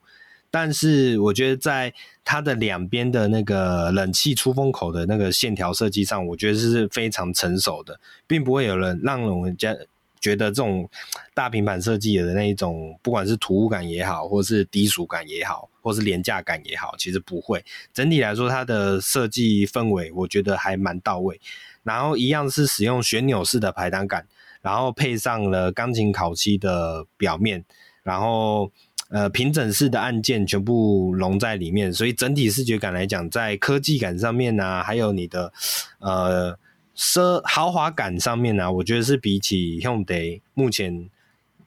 [0.49, 9.75] 但是我觉得在它的两边的那个冷气出风口的那个线条设计上，我觉得是非常成熟的，并不会有人让人家。
[10.23, 10.89] 觉得这种
[11.33, 17.61] 大平板设计的那一种，不管是突兀感也好，或是低俗感也好，或是廉价感也好，其实不会。
[17.93, 21.41] 整体来说，它的设计氛围我觉得还蛮到位。
[21.83, 24.25] 然后一样是使用旋钮式的排挡杆，
[24.61, 27.65] 然后配上了钢琴烤漆的表面，
[28.03, 28.71] 然后
[29.09, 35.51] 呃平整式的按键全部融在里面，所以整体视觉感来讲，在科技感上面呢、还有你的
[35.99, 36.57] 呃。
[36.95, 41.09] 奢豪华感上面呢、啊，我觉得是比起 Hyundai 目前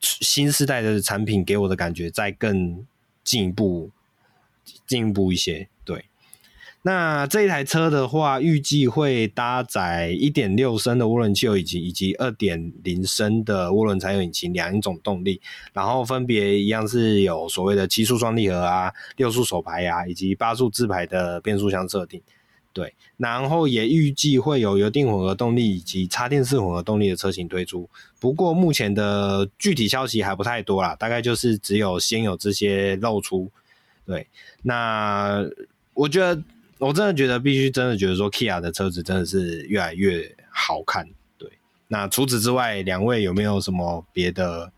[0.00, 2.86] 新时代的产品给我的感觉再更
[3.24, 3.90] 进一步、
[4.86, 5.68] 进一步一些。
[5.84, 6.04] 对，
[6.82, 15.40] 那这一台车的话，预计会搭载一点六升的涡轮汽油以及以及二点零升的涡轮柴油引擎两种动力，
[15.72, 22.22] 然后分别一样是有所谓的七速双离合啊、六速手排啊以及八速自排的变速箱设定。
[22.76, 27.88] 对，然后也预计会有油电混合动力以及插电式混合动力的车型推出，
[28.20, 33.50] 不过目前的具体消息还不太多啦，大概就是只有先有这些露出。
[34.04, 34.28] 对，
[34.60, 35.42] 那
[35.94, 36.42] 我觉得
[36.76, 41.08] 我真的觉得必须真的觉得说，Kia 的车子真的是越来越好看。
[41.38, 41.50] 对，
[41.88, 44.70] 那除此之外，两位有没有什么别的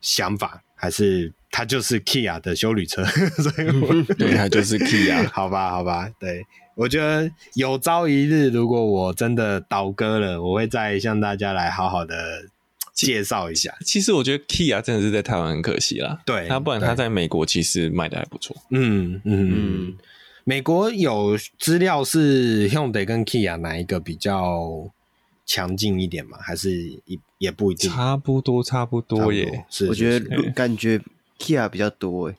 [0.00, 0.62] 想法？
[0.74, 3.04] 还是它就是 Kia 的修旅车？
[3.36, 5.28] 所以我对，它就是 Kia。
[5.28, 12.46] 好吧，好吧，对，我觉得有朝一日，如果我真的倒戈了，我会再向大家来好好的
[12.92, 13.76] 介绍一下。
[13.84, 18.56] 其实我觉得 Kia 真的是在台湾很可惜啦，对，他不然他在美国其实卖的还不错。
[18.70, 19.96] 嗯嗯嗯，
[20.44, 24.90] 美国有资料是 Hyundai 跟 Kia 哪一个比较
[25.46, 26.38] 强劲一点吗？
[26.40, 27.90] 还是也也不一定？
[27.90, 29.64] 差不多，差不多耶。
[29.70, 31.00] 是，我觉得感觉
[31.38, 32.36] Kia 比较多诶，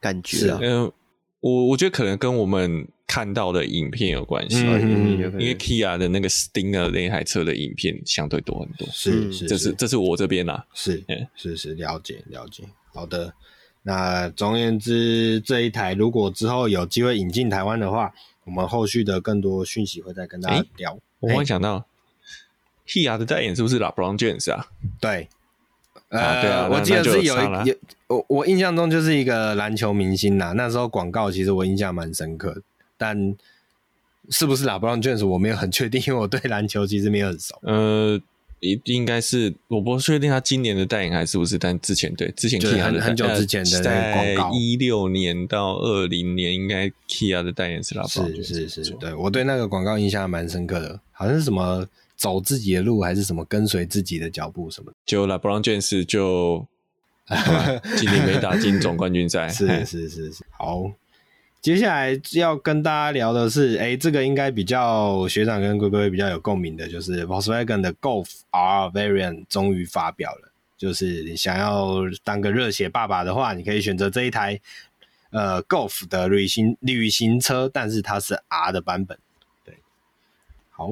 [0.00, 0.58] 感觉啊。
[0.60, 0.92] 嗯，
[1.40, 4.64] 我我觉得可能跟我们看到的影片有关系。
[4.66, 8.88] 嗯，因为 Kia 的那个 Stinger 那台车的影片相对多很多。
[8.90, 10.64] 是是，这是这是我这边啦。
[10.72, 11.04] 是
[11.36, 12.64] 是是，了解了解。
[12.94, 13.34] 好的，
[13.82, 20.98] 那总而言之，这一台如果之后有机会引进台湾的话，我们后续的更多讯息会再跟大家聊。
[21.20, 21.84] 我忽然想到。
[22.84, 24.66] Kia 的代言是不是 LeBron James 啊？
[25.00, 25.28] 对，
[26.08, 27.76] 呃，啊对啊，我记得是有一有
[28.08, 30.52] 我我印象中就是一个篮球明星呐。
[30.56, 32.60] 那时候广告其实我印象蛮深刻，
[33.02, 33.36] 但
[34.30, 37.58] 是不是 LeBron James 我没有很确定，因为我对篮球其实没有很熟。
[37.62, 38.20] 呃，
[38.60, 51.86] 应应该是我不确定他今年的代言还是不是，但之前对之前 Kia 很很久之前的广告，一六年到二零年应该 Kia 的代言是 LeBron James，是是是，对我对那个广告印象蛮深刻的，好像是什么。
[52.14, 53.44] 走自己的路还是什么？
[53.46, 54.96] 跟随自己的脚步什么的？
[55.04, 56.64] 就 LeBron James 就
[57.98, 59.48] 今年没打进总冠军赛。
[59.48, 60.44] 是是是是。
[60.50, 60.84] 好，
[61.62, 70.50] 接下来要跟大家聊的是，哎、这个应该比较学长跟龟龟比较有共鸣的，就是 Volkswagen 的 Golf R Variant 终于发表了。
[70.76, 74.60] 就是你想要当个热血爸爸的话，你可以选择这一台
[75.30, 79.16] 呃 Golf 的旅行旅行车，但是它是 R 的版本。
[79.64, 79.76] 对，
[80.70, 80.90] 好。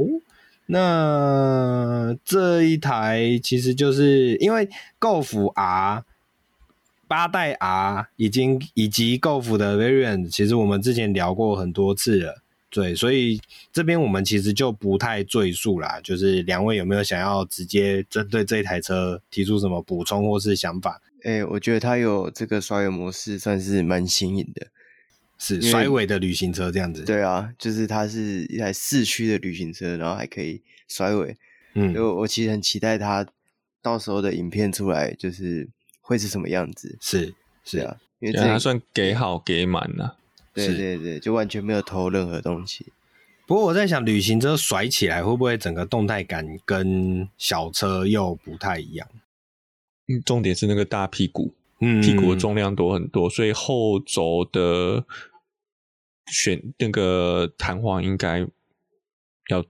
[0.67, 4.69] 那这一台其实就是因为
[5.01, 6.05] Golf R
[7.11, 12.41] 八代 R 已经以及 Golf 的 Variant，其实我们之前聊过很多次了，
[12.71, 13.41] 对，所以
[13.73, 16.01] 这边我们其实就不太赘述啦。
[16.05, 21.03] 就是两位有没有想要直接针对这一台车提出什么补充或是想法？
[21.25, 24.69] 哎、欸，我觉得它有这个甩尾模式，算是蛮新颖的，
[25.37, 27.03] 是甩尾的旅行车这样子。
[27.03, 30.63] 对啊，就是它是一台四驱的旅行车，然后还可以。
[30.93, 31.37] 甩尾，
[31.75, 33.25] 嗯，我我其实很期待它
[33.81, 35.69] 到时候的影片出来，就是
[36.11, 36.99] 会是什么样子。
[37.01, 37.33] 是
[37.65, 40.17] 是啊，因为这还算给好给满了。
[40.53, 42.87] 对对对，就完全没有偷任何东西。
[43.47, 49.07] 不过我在想，旅行车甩起来会不会整个动态感跟小车又不太一样？
[50.09, 55.05] 嗯，重点是那个大屁股，嗯，屁股的重量多很多，所以后轴的
[56.27, 58.45] 选那个弹簧应该
[59.49, 59.65] 要。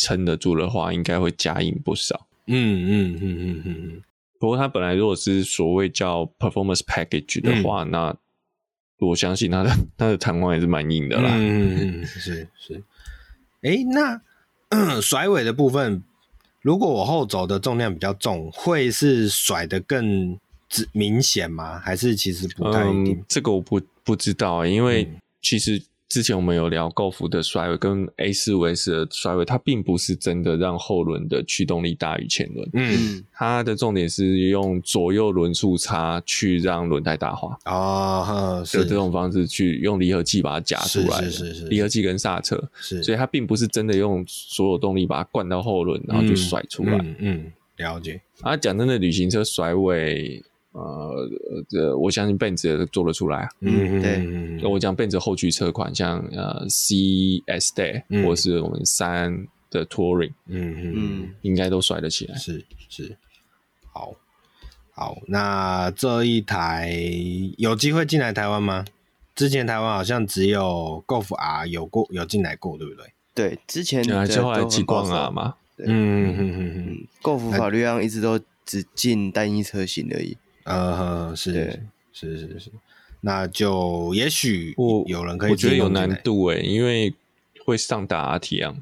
[0.00, 2.28] 撑得住的话，应该会加硬不少。
[2.46, 4.02] 嗯嗯嗯嗯嗯嗯。
[4.38, 8.16] 不过它本来如果是所谓叫 performance package 的话，嗯、那
[8.98, 11.30] 我相信它的 它的弹簧也是蛮硬的啦。
[11.34, 12.82] 嗯嗯是是。
[13.62, 16.02] 哎、欸，那甩尾的部分，
[16.62, 20.38] 如果我后轴的重量比较重，会是甩的更
[20.92, 21.78] 明显吗？
[21.78, 23.14] 还是其实不太一定？
[23.14, 25.08] 嗯、这个我不不知道，因为
[25.42, 25.82] 其实。
[26.08, 32.66] 之前我们有聊 Golf 的甩尾跟 A 四五 S 的甩尾，它并不是真的让后轮的驱动力大于前轮。
[32.72, 37.58] 嗯，它的重点是用左右轮速差去让轮胎打滑。
[37.66, 41.22] 哦，是这种方式去用离合器把它夹出来。
[41.24, 42.58] 是是是，离合器跟刹车。
[42.80, 46.96] 是，所以它并不是真的用所有动力把它灌到后轮，然后就甩出来。
[46.96, 48.18] 嗯，嗯，了解。
[48.40, 50.42] 啊，讲真的，旅行车甩尾。
[50.72, 51.28] 呃，
[51.68, 53.48] 这我相信 Benz 也做得出来。
[53.60, 54.68] 嗯，对。
[54.68, 62.36] 我讲 Benz 后驱车款，像呃 CS Day、嗯、或是我们三的 Touring，嗯嗯，应该都甩得起来。
[62.36, 63.16] 是是，
[63.92, 64.14] 好，
[64.92, 66.94] 好，那这一台
[67.56, 68.84] 有机会进来台湾吗？
[69.34, 73.12] 之前台湾好像只有 Golf R 有过有进来过，对不对？
[73.34, 75.54] 对，之前就后来极光 R 嘛。
[75.78, 80.36] 嗯嗯嗯嗯，Golf 法律上一直都只进单一车型而已。
[80.68, 81.80] 呃，是
[82.12, 82.70] 是是是，
[83.22, 87.14] 那就也许我有人可以，我觉得有难度诶，因为
[87.64, 88.76] 会上打 R 啊。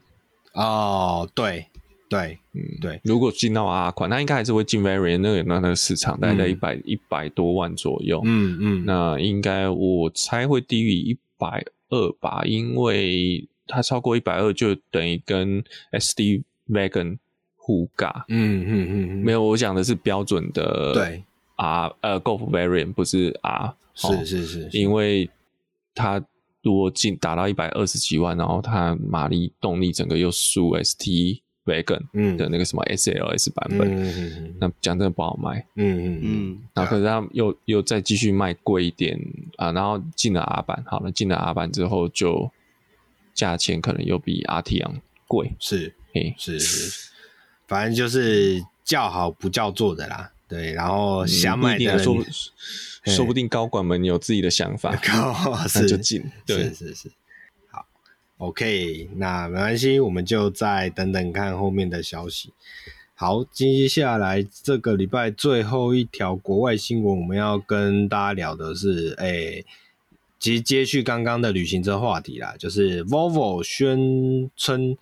[0.53, 1.67] 哦，对
[2.09, 8.21] 对，嗯对，如果进到 R 款，那应该还是会进 Variant 那个那个市场，大概在一百一百多万左右。
[8.25, 17.19] 嗯嗯，那应该我猜会低于一百二吧，因为它超过一百二就等于跟 S D Wagon
[17.57, 18.25] 互尬。
[18.29, 21.23] 嗯嗯嗯，没有，我讲的是标准的对。
[21.57, 25.29] R 呃，Golf Variant 不是 R，是是是，因为
[25.95, 26.23] 它
[26.63, 39.19] 如果进达到一百二十几万，然后它马力动力整个又输 ST Wagon 的那个什么 SLS 版本，嗯嗯嗯、那讲真的不好卖，嗯嗯嗯，然后可是他又又再继续卖贵一点
[39.57, 42.51] 啊，然后进了 R 版，好了，进了 R 版之后就
[43.35, 47.11] 价钱可能又比 RT-on 贵，是，嘿，是是，
[47.67, 52.17] 反正就是叫好不叫座的啦，对，然后想买的说，
[53.05, 54.99] 说不定高管们有自己的想法，
[55.75, 57.13] 那就进，对，是是是。
[57.71, 57.87] 好
[58.39, 62.53] OK，那没关系，我们就再等等看后面的消息。
[63.15, 69.67] 好，接下来这个礼拜最后一条国外新闻，我们要跟大家聊的是，诶、欸，
[70.39, 74.97] 其实接续刚刚的旅行车话题啦，就是 Volvo 宣称，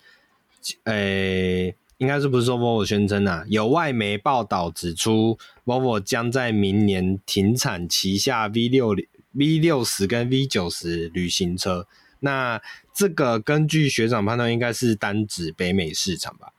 [0.85, 3.43] 诶、欸，应该是不是说 Volvo 宣称啊？
[3.47, 8.95] 有外媒报道指出，Volvo 将在明年停产旗下 V 六
[9.31, 11.87] V 六十跟 V 九十旅行车。
[12.19, 12.61] 那
[12.93, 16.53] 这个根据学长判断，应该是单指北美市场吧？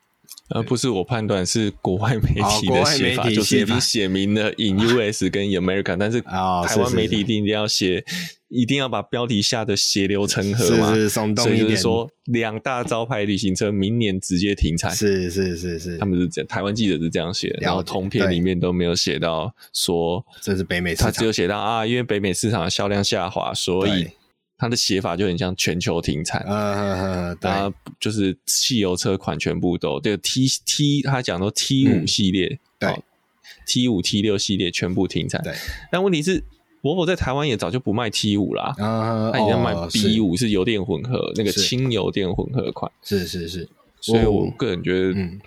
[0.51, 8.05] 呃，不是我判断，是国外媒体的写法，哦、就是已经写明了 in US 跟 America， 但是台湾媒体一定要写，
[8.49, 24.07] 一定要把标题下的血流成河嘛，是是松动一点，所以就是说两大招牌旅行车明年直接停产，是是是是，他们是这样，台湾记者是这样写的，然后通篇里面都没有写到说这是北美市场，他只有写到啊，因为北美市场的销量下滑，所以。
[24.59, 33.02] 它的写法就很像全球停产，嗯嗯嗯，对，就是汽油车款全部都这个 T T，他讲说 T 五系列，嗯、对
[33.66, 35.54] ，T 五 T 六系列全部停产，对。
[35.92, 36.42] 但问题是
[36.82, 43.68] ，Volvo 在台湾也早就不卖 T 五啦，啊，他已经卖 B 五是油电混合，那个轻油电混合款，是是是，
[44.00, 45.40] 所以我个人觉得，嗯。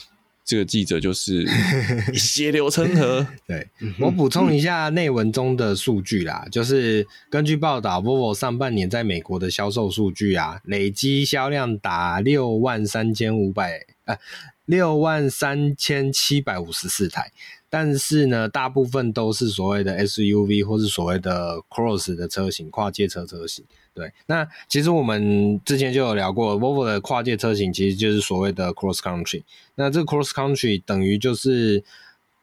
[0.49, 1.45] 这个记者就是
[2.17, 3.27] 血流成河。
[3.45, 3.69] 对，
[3.99, 14.17] 我补充一下内文中的数据啦，就是根据报道，Volvo 上半年在美国的销售数据啊，累积销量达六万三千五百呃
[14.65, 17.31] 六万三千七百五十四台，
[17.69, 23.63] 但是呢，大部分都是所谓的 SUV 或是所谓的 Cross 的车型，跨界车车型。
[23.99, 29.43] 对，那其实我们之前就有聊过，Volvo 的跨界车型其实就是所谓的 Cross Country。
[29.75, 31.83] 那这个 Cross Country 等于就是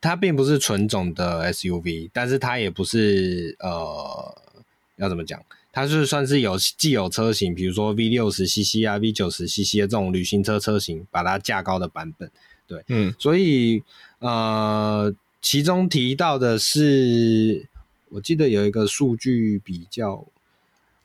[0.02, 4.36] 它并不是纯种的 SUV，但是它也不是呃
[4.96, 5.42] 要怎么讲，
[5.72, 12.30] 它是算是有既有车型，比如说 V 六十 CC 啊、V 九十 CC 的这种旅行车车型，把它架高的版本。
[12.66, 13.82] 对，嗯，所以
[14.18, 17.66] 呃，其中提到的是，
[18.11, 20.26] 我记得有一个数据比较。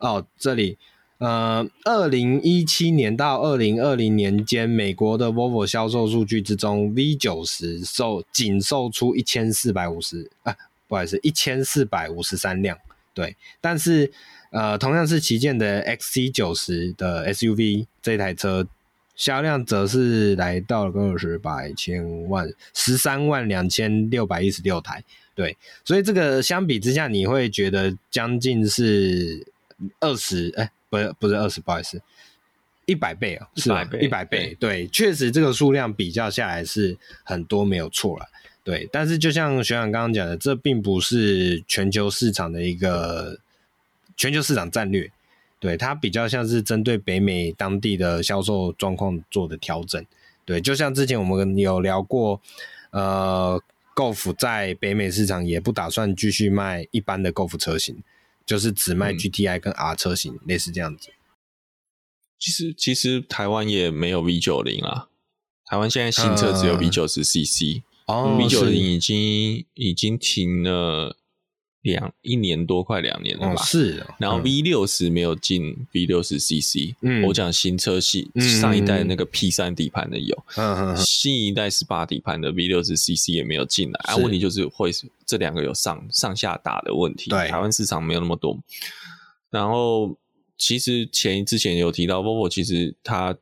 [0.02, 0.80] 哦，这里，
[1.20, 10.56] 呃，二零一七年到二零二零年间，美国的 Volvo 销售数据之中，V 九十售仅售出一千四百五十啊，
[10.88, 12.76] 不好意思，一千四百五十三辆，
[13.14, 14.12] 对，但是
[14.50, 18.68] 呃，同样是旗舰的 XC 九十的 SUV 这台车
[19.16, 25.04] 销量则是来到了个十百千万十三万两千六百一十六台，
[25.36, 29.46] 对，所以这个相比之下，你会觉得将近是。
[30.00, 32.02] 二十哎，不是不是二十，不好意思，
[32.86, 33.88] 一百倍啊，是吧？
[34.02, 38.26] 一百倍，对，确实这个数量比较下来是很多，没有错了，
[38.64, 38.90] 对。
[38.92, 43.40] 但是就像学长刚刚讲的，这并不是全球市场的一个
[44.18, 45.12] 全球市场战略，
[45.60, 50.04] 对，它比较像是针对北美当地的销售状况做的调整，
[50.44, 50.60] 对。
[50.60, 52.42] 就像之前我们有聊过，
[52.90, 53.62] 呃
[53.96, 58.04] ，Golf 在北美市场也不打算继续卖一般的 Golf 车型。
[58.52, 61.08] 就是只卖 GTI 跟 R 车型，嗯、类似这样子。
[62.38, 65.08] 其实其实台湾也没有 V 九零啊，
[65.64, 71.16] 台湾现在新车只有 V 九十 CC，哦，V 九零已经已经停了。
[71.82, 73.62] 两一年多，快两年了吧？
[73.62, 84.92] 哦、是、哦，然后 V 六十没有进 V 六十 CC，嗯，我讲新车系、嗯、上一代那个 P 三底盘的有，嗯嗯，新一代十八底盘的 V 六十 CC 也没有进来，啊，问题就是会
[85.26, 88.56] 这两个有上上下打的问题，对，台湾市场没有那么多。
[89.50, 90.16] 然后
[90.58, 93.36] 其实前之前有提到，Volvo 其实它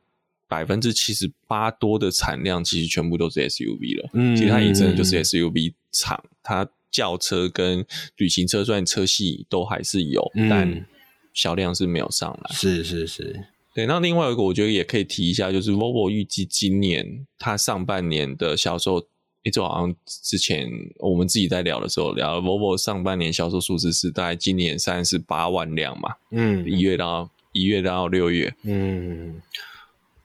[0.48, 6.66] 百分之七十八多的产量其实全部都是 SUV 了，嗯，其实它也真的就是 SUV 厂，它。
[6.90, 7.84] 轿车跟
[8.16, 10.86] 旅行车虽然车系都还是有，嗯、但
[11.32, 12.54] 销量是没有上来。
[12.54, 13.86] 是是是，对。
[13.86, 19.06] 那另外一个我觉得也可以提一下，就是 Volvo 预计今年它上半年的销售，
[19.42, 20.68] 一直好像之前
[20.98, 29.40] 我们自己在聊的时候聊，Volvo 上半年销售数字是大概今年三十八万辆嘛，嗯，一月到一月到六月，嗯。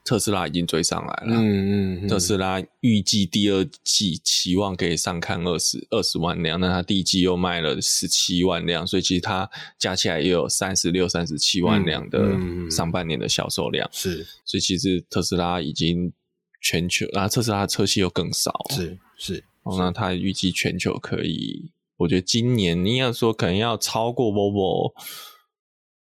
[0.05, 1.35] 特斯拉已经追上来了。
[1.35, 9.49] 嗯嗯，嗯，特斯拉预计第二季期望可以上看二十二十万辆，那它第一季又卖了十七万辆，所以其实它
[9.79, 12.37] 加起来也有三十六、三十七万辆的
[12.69, 13.89] 上半年的销售量。
[13.91, 16.13] 是、嗯，嗯嗯、所以其实特斯拉已经
[16.61, 24.93] 全球，然后特斯拉的车系又更少，是是，哦，那它预计全球可以，我觉得今年你要说可能要超过 Volvo，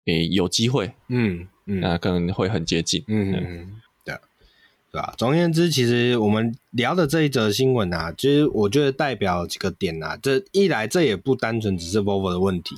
[0.07, 3.34] 诶，有机会，嗯嗯，那可能会很接近，嗯。
[3.34, 3.80] 嗯，
[4.93, 5.14] 对对吧？
[5.16, 12.76] 总而言之，其实我们聊的这一则新闻啊，其实我觉得代表几个点啊，这一来这也不单纯只是 Volvo 的问题。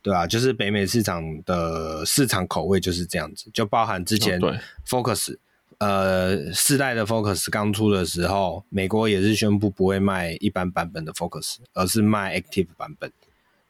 [0.00, 4.40] 对啊，就是北美市场的市场口味就是这样子，就包含之前
[4.86, 5.38] Focus，、哦、
[5.80, 13.12] 呃，四代的 Focus 刚出的时候，美国也是宣布不会卖一般版本的 Focus，而是卖 Active 版本。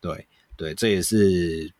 [0.01, 0.27] 对
[0.57, 1.73] 对，这也是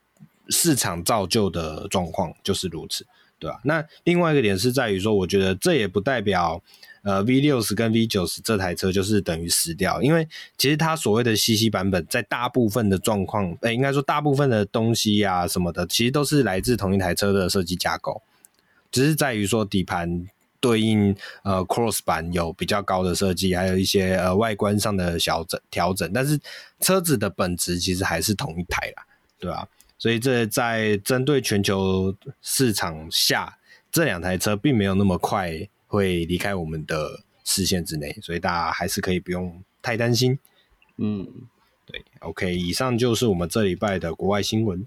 [0.49, 3.07] 市场造就的状况，就是如此，
[3.39, 3.61] 对吧、啊？
[3.65, 6.63] 那另外一个点是在于说，我觉得这也不代表。
[7.05, 10.29] 呃，V 六十跟 V 九十这台车就是等于死掉，因为
[10.59, 18.21] 其实它所谓的 CC 版本，在大部分的状况，呃，应该说大部分的东西啊什么的，其实都是来自同一台车的设计架构，
[18.91, 20.27] 只是在于说底盘
[20.61, 26.39] 对应呃 Cross 版有比较高的设计，还有一些呃外观上的小整调整，但是
[26.81, 29.07] 车子的本质其实还是同一台啦，
[29.39, 29.67] 对吧？
[29.99, 33.59] 所以这在针对全球市场下，
[33.91, 35.69] 这两台车并没有那么快。
[35.91, 40.39] 会离开我们的视线之内，所以大家还是可以不用太担心。
[40.99, 41.27] 嗯，
[41.87, 44.87] 对，OK，以上就是我们这礼拜的国外新闻。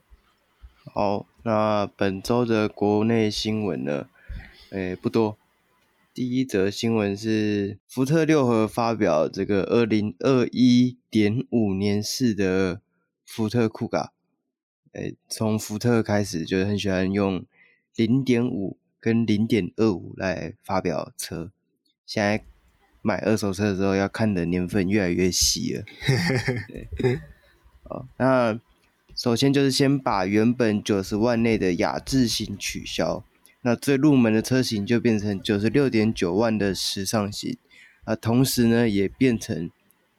[0.93, 4.05] 好，那本周的国内新闻呢？
[4.69, 5.39] 诶，不多。
[6.13, 12.79] 第一则新闻是福特六合发表这个二零二一点五年式的
[13.25, 14.11] 福特酷卡。
[14.93, 17.45] 诶，从福特开始就很喜欢用
[17.95, 18.77] 零点五。
[19.03, 21.51] 跟零点二五来发表车，
[22.05, 22.43] 现在
[23.01, 25.83] 买二手车的时候要看的年份越来越细了。
[26.99, 27.19] 对，
[27.81, 28.59] 好，那
[29.15, 33.25] 首先就是先把原本九十万内的雅致型取消，
[33.63, 37.57] 那最入门的车型就变成九十六点九万的时尚型，
[38.03, 39.71] 啊，同时呢也变成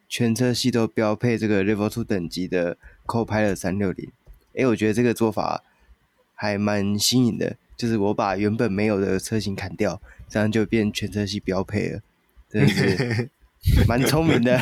[0.09, 4.11] 全车系都标配这个 Level Two 等级的 Copilot 三六零。
[4.53, 5.63] 诶，我觉得这个做法
[6.33, 7.57] 还蛮新颖的。
[7.75, 9.99] 就是我把原本没有的车型砍掉，
[10.29, 12.01] 这样就变全车系标配了，
[12.47, 13.29] 真的是
[13.89, 14.61] 蛮聪明的。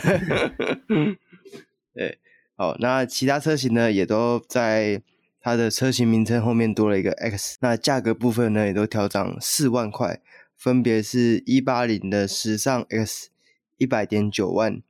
[1.93, 2.17] 对，
[2.55, 5.01] 好，那其他车型呢，也都在
[5.41, 7.57] 它的车型名称后面多了一个 X。
[7.59, 10.21] 那价格部分呢，也都调涨四万块，
[10.55, 13.29] 分别是一八零的时尚 X
[13.77, 14.81] 一百点九万，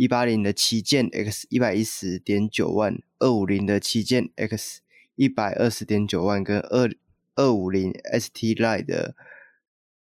[0.00, 4.80] 一八零的旗舰 X 一百一十点九万，二五零的旗舰 X
[5.14, 6.90] 一百二十点九万跟二。
[7.36, 9.14] 二五零 ST Line 的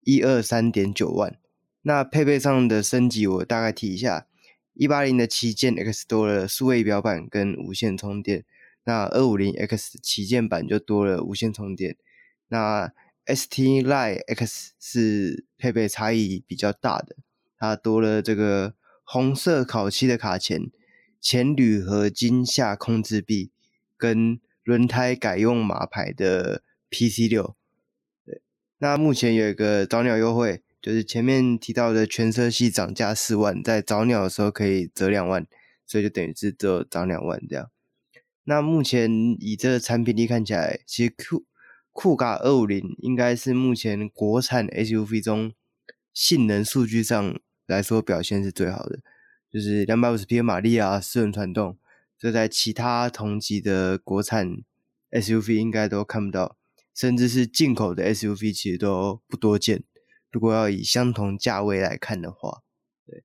[0.02, 1.38] 一二三点九万，
[1.82, 4.26] 那配备上的升级我大概提一下：
[4.74, 8.44] 一八零的旗舰 X 多了数位表板跟无线充电，
[8.84, 11.96] 那二五零 X 旗舰版就多了无线充电。
[12.48, 12.92] 那
[13.26, 17.16] ST Line X 是配备差异比较大的，
[17.56, 18.74] 它多了这个
[19.04, 20.70] 红色烤漆的卡钳、
[21.20, 23.52] 前铝合金下控制臂
[23.96, 26.62] 跟轮胎改用马牌的。
[26.90, 27.56] PC 六，
[28.24, 28.40] 对，
[28.78, 35.44] 那目前有一个早鸟优惠，就是前面提到的全车系涨价四万，在早鸟的时候可以折两万，
[35.84, 37.68] 所以就等于是只有涨两万这样。
[38.44, 41.44] 那目前以这个产品力看起来，其实酷
[41.90, 45.52] 酷卡二五零应该是目前国产 SUV 中
[46.12, 49.00] 性能数据上来说表现是最好的，
[49.50, 51.78] 就是两百五十匹马力啊，四轮传动，
[52.18, 54.58] 这在其他同级的国产
[55.10, 56.56] SUV 应该都看不到。
[56.94, 59.82] 甚至是进口的 SUV 其实都不多见。
[60.30, 62.62] 如果要以相同价位来看的话，
[63.04, 63.24] 对，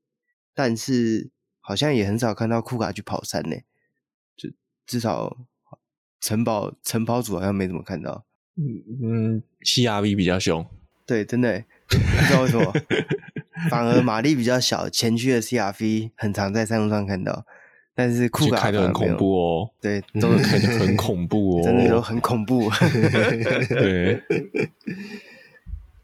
[0.55, 1.29] 但是
[1.59, 3.57] 好像也很少看到酷卡去跑山呢。
[4.35, 4.49] 就
[4.87, 5.37] 至少
[6.19, 8.25] 城堡城堡组好像没怎么看到。
[8.55, 10.65] 嗯嗯，CR-V 比较凶。
[11.05, 12.73] 对，真的，不知道为什么，
[13.69, 17.45] 反而马力比较小，前驱的 CR-V 很常在山路上看到。
[17.95, 22.71] 但是酷卡开的很恐怖哦，对，都是 开的很恐怖哦， 真的都很恐怖。
[23.67, 24.23] 对，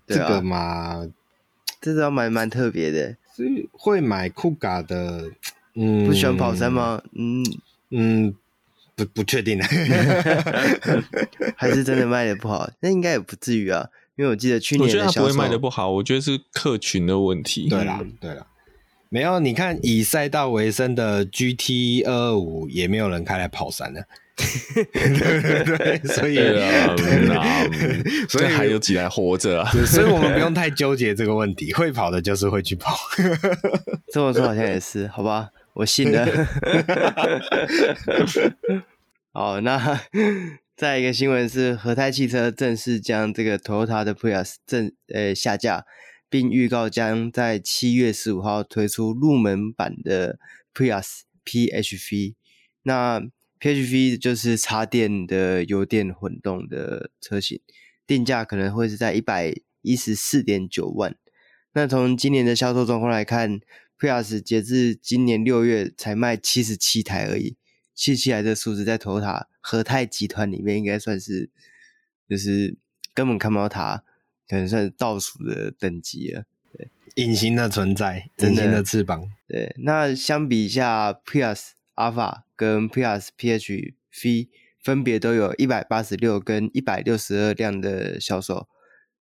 [0.05, 1.07] 这个嘛，
[1.79, 3.15] 这是要蛮蛮特别的。
[3.33, 5.31] 所以会买酷卡的，
[5.75, 7.01] 嗯，不喜欢跑山吗？
[7.13, 7.43] 嗯
[7.91, 8.35] 嗯，
[8.95, 9.57] 不不确定，
[11.55, 12.69] 还是真的卖的不好？
[12.81, 17.67] 那应该也不至于啊，因为我记得去年我觉得它不会卖的不好，我觉得是客群的问题。
[17.69, 18.47] 对啦，对啦。
[19.09, 24.05] 没有，你看以赛道为生的 GT 二二五也没有人开来跑山的，
[24.91, 26.37] 对对对，所以
[27.37, 27.65] 啊，
[28.27, 32.97] 所以还有几台活着啊，所以我们不用 太纠结这个问题，会跑的就是会去跑，
[34.11, 36.27] 这么说好像也是，好吧，我信了。
[39.31, 39.77] 好，那
[40.75, 45.85] 再一个新闻是，和泰汽车正式将这个 Toyota 的 Prius 正呃下架。
[46.27, 50.37] 并预告将在七月十五号推出入门版的
[50.73, 52.33] Prius PHEV。
[52.83, 53.21] 那
[53.59, 57.61] PHEV 就是插电的油电混动的车型，
[58.05, 61.15] 定价可能会是在一百一十四点九万。
[61.73, 63.61] 那从今年的销售状况来看
[63.97, 67.55] ，Prius 截至今年六月才卖七十七台而已，
[67.93, 71.49] 七十七台的数字在 Toyota 和泰集团里面应该算是
[72.29, 72.77] 就是
[73.15, 74.03] 根本看不到它。
[74.47, 79.73] 可能算是倒数的等级了，对，隐形的存在，隐形的翅膀，对。
[79.79, 84.49] 那相比一下，Prius Alpha 跟 Prius PHEV
[84.79, 88.69] 分别都有一百八十六跟一百六十二辆的销售。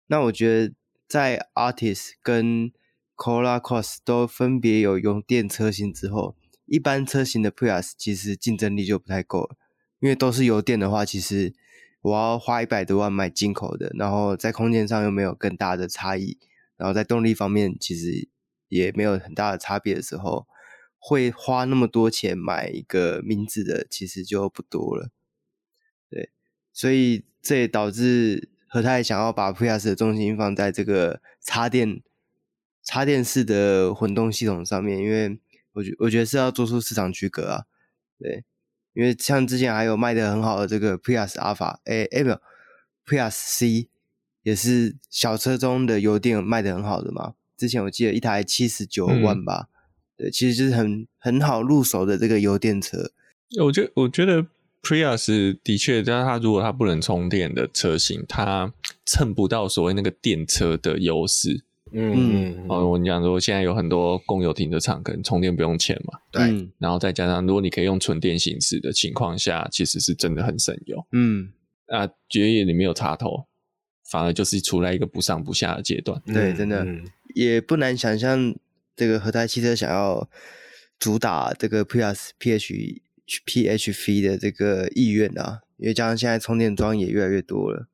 [0.09, 0.75] 那我觉得
[1.09, 2.71] 在 Artist 跟
[3.17, 6.37] Corolla Cross 都分别有用电车型之后，
[6.67, 9.57] 一般车型的 Prius 其实竞争力就不太够了，
[10.05, 11.55] 因为都是油电的话，其实。
[12.05, 16.37] 我要花一百多万买进口的，然后在空间上又没有更大的差异，
[16.77, 18.29] 然后在动力方面其实
[18.69, 20.47] 也没有很大的差别的时候，
[20.99, 25.09] 会花那么多钱买一个名字的，其实就不多了。
[26.11, 26.29] 对，
[26.75, 32.03] 所以这也导致和泰想要把 Prius 的重心放在这个插电
[32.83, 35.41] 插电式的混动系统上面，因为
[35.73, 37.65] 我觉我觉得是要做出市场区隔啊，
[38.19, 38.45] 对。
[38.95, 42.41] 因为像之前还有卖的很好的这个 Prius Alpha，哎哎没有
[43.07, 43.89] ，Prius C
[44.43, 47.35] 也是小车中的油电卖的很好的嘛。
[47.57, 53.11] 之前我记得一台七十九万吧，嗯、对，其实就是很很好入手的这个油电车。
[53.63, 54.47] 我觉得我觉得
[54.83, 58.73] Prius 的确，但是它如果它不能充电的车型，它
[59.07, 61.65] 蹭不到所谓那个电车的优势。
[61.97, 66.19] 嗯，哦，我跟你讲说，现在有很多公有停车场，可能充电不用钱嘛。
[66.33, 71.07] 对，然后再加上，如果你可以用纯电行驶的情况下，其实是真的很省油。
[71.13, 71.53] 嗯，
[71.87, 73.47] 啊，绝业你没有插头，
[74.11, 76.21] 反而就是处在一个不上不下的阶段。
[76.27, 77.05] 对，真的、嗯、
[77.37, 78.53] 也不难想象，
[78.97, 80.29] 这个和泰汽车想要
[80.99, 83.01] 主打这个 Prius PH
[83.47, 87.87] PHV 的这个意愿啊，因为加上现在充电桩也越来越多了，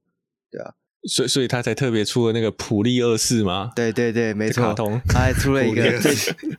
[0.50, 0.74] 对啊。
[1.08, 3.70] 所以，所以他才特别出了那个普利二世吗？
[3.74, 4.74] 对对对，没错。
[5.08, 6.14] 他还出了一个最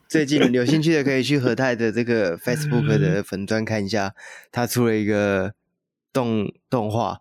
[0.08, 4.14] 最近有兴趣的可以去和泰的这个 Facebook 的粉专看一下，
[4.52, 5.54] 他出了一个
[6.12, 7.20] 动动画，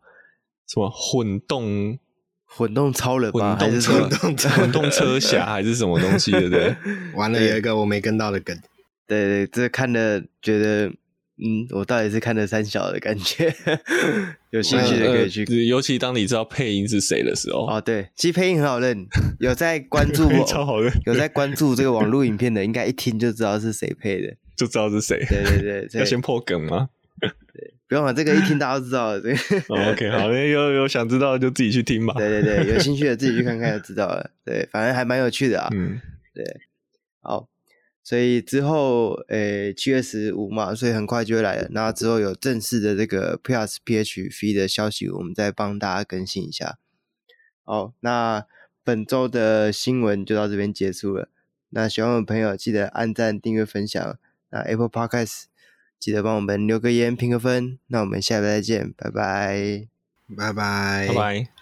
[0.67, 1.99] 什么混动
[2.47, 3.71] 混动超人吧， 混
[4.09, 6.31] 动车混动车侠 还是什么东西？
[6.33, 6.75] 对不对？
[7.15, 8.59] 完了，有一个我没跟到的梗。
[9.07, 10.93] 对对，这看的觉得。
[11.43, 13.51] 嗯，我到底是看的三小的感觉，
[14.51, 15.55] 有兴趣的可以去、呃。
[15.65, 19.07] 尤其当你知道配音是谁的时候，哦，对，其实配音很好认，
[19.39, 25.25] 有在关注我，超好认，有在关注这个网络影片的，应该一听就知道是谁配的， 就知道是谁。
[25.29, 26.89] 对对对， 要先破梗吗？
[27.21, 29.21] 对，不用了，这个一听大家都知道了。
[29.21, 29.37] 这个
[29.75, 32.15] 哦、OK，好，有有想知道就自己去听吧。
[32.17, 34.31] 对对对，有兴趣的自己去看看就知道了。
[34.45, 35.69] 对，反正还蛮有趣的啊。
[35.73, 36.01] 嗯，
[36.35, 36.45] 对，
[37.21, 37.47] 好。
[38.03, 41.69] 所以之后，诶，七月十五嘛，所以很快就会来了。
[41.71, 46.79] 那之后有正式的这个 Prius PHEV 的消息，我们再帮大家更新一下。
[47.65, 48.47] 好，那
[48.83, 51.29] 本周的新闻就到这边结束了。
[51.69, 54.19] 那喜欢我的朋友记得按赞、订阅、分享。
[54.51, 55.45] 那 Apple Podcast
[56.01, 57.79] 记得帮我们留个言、评个分。
[57.87, 59.87] 那我们下礼拜再见，拜拜，
[60.37, 61.60] 拜拜，拜拜。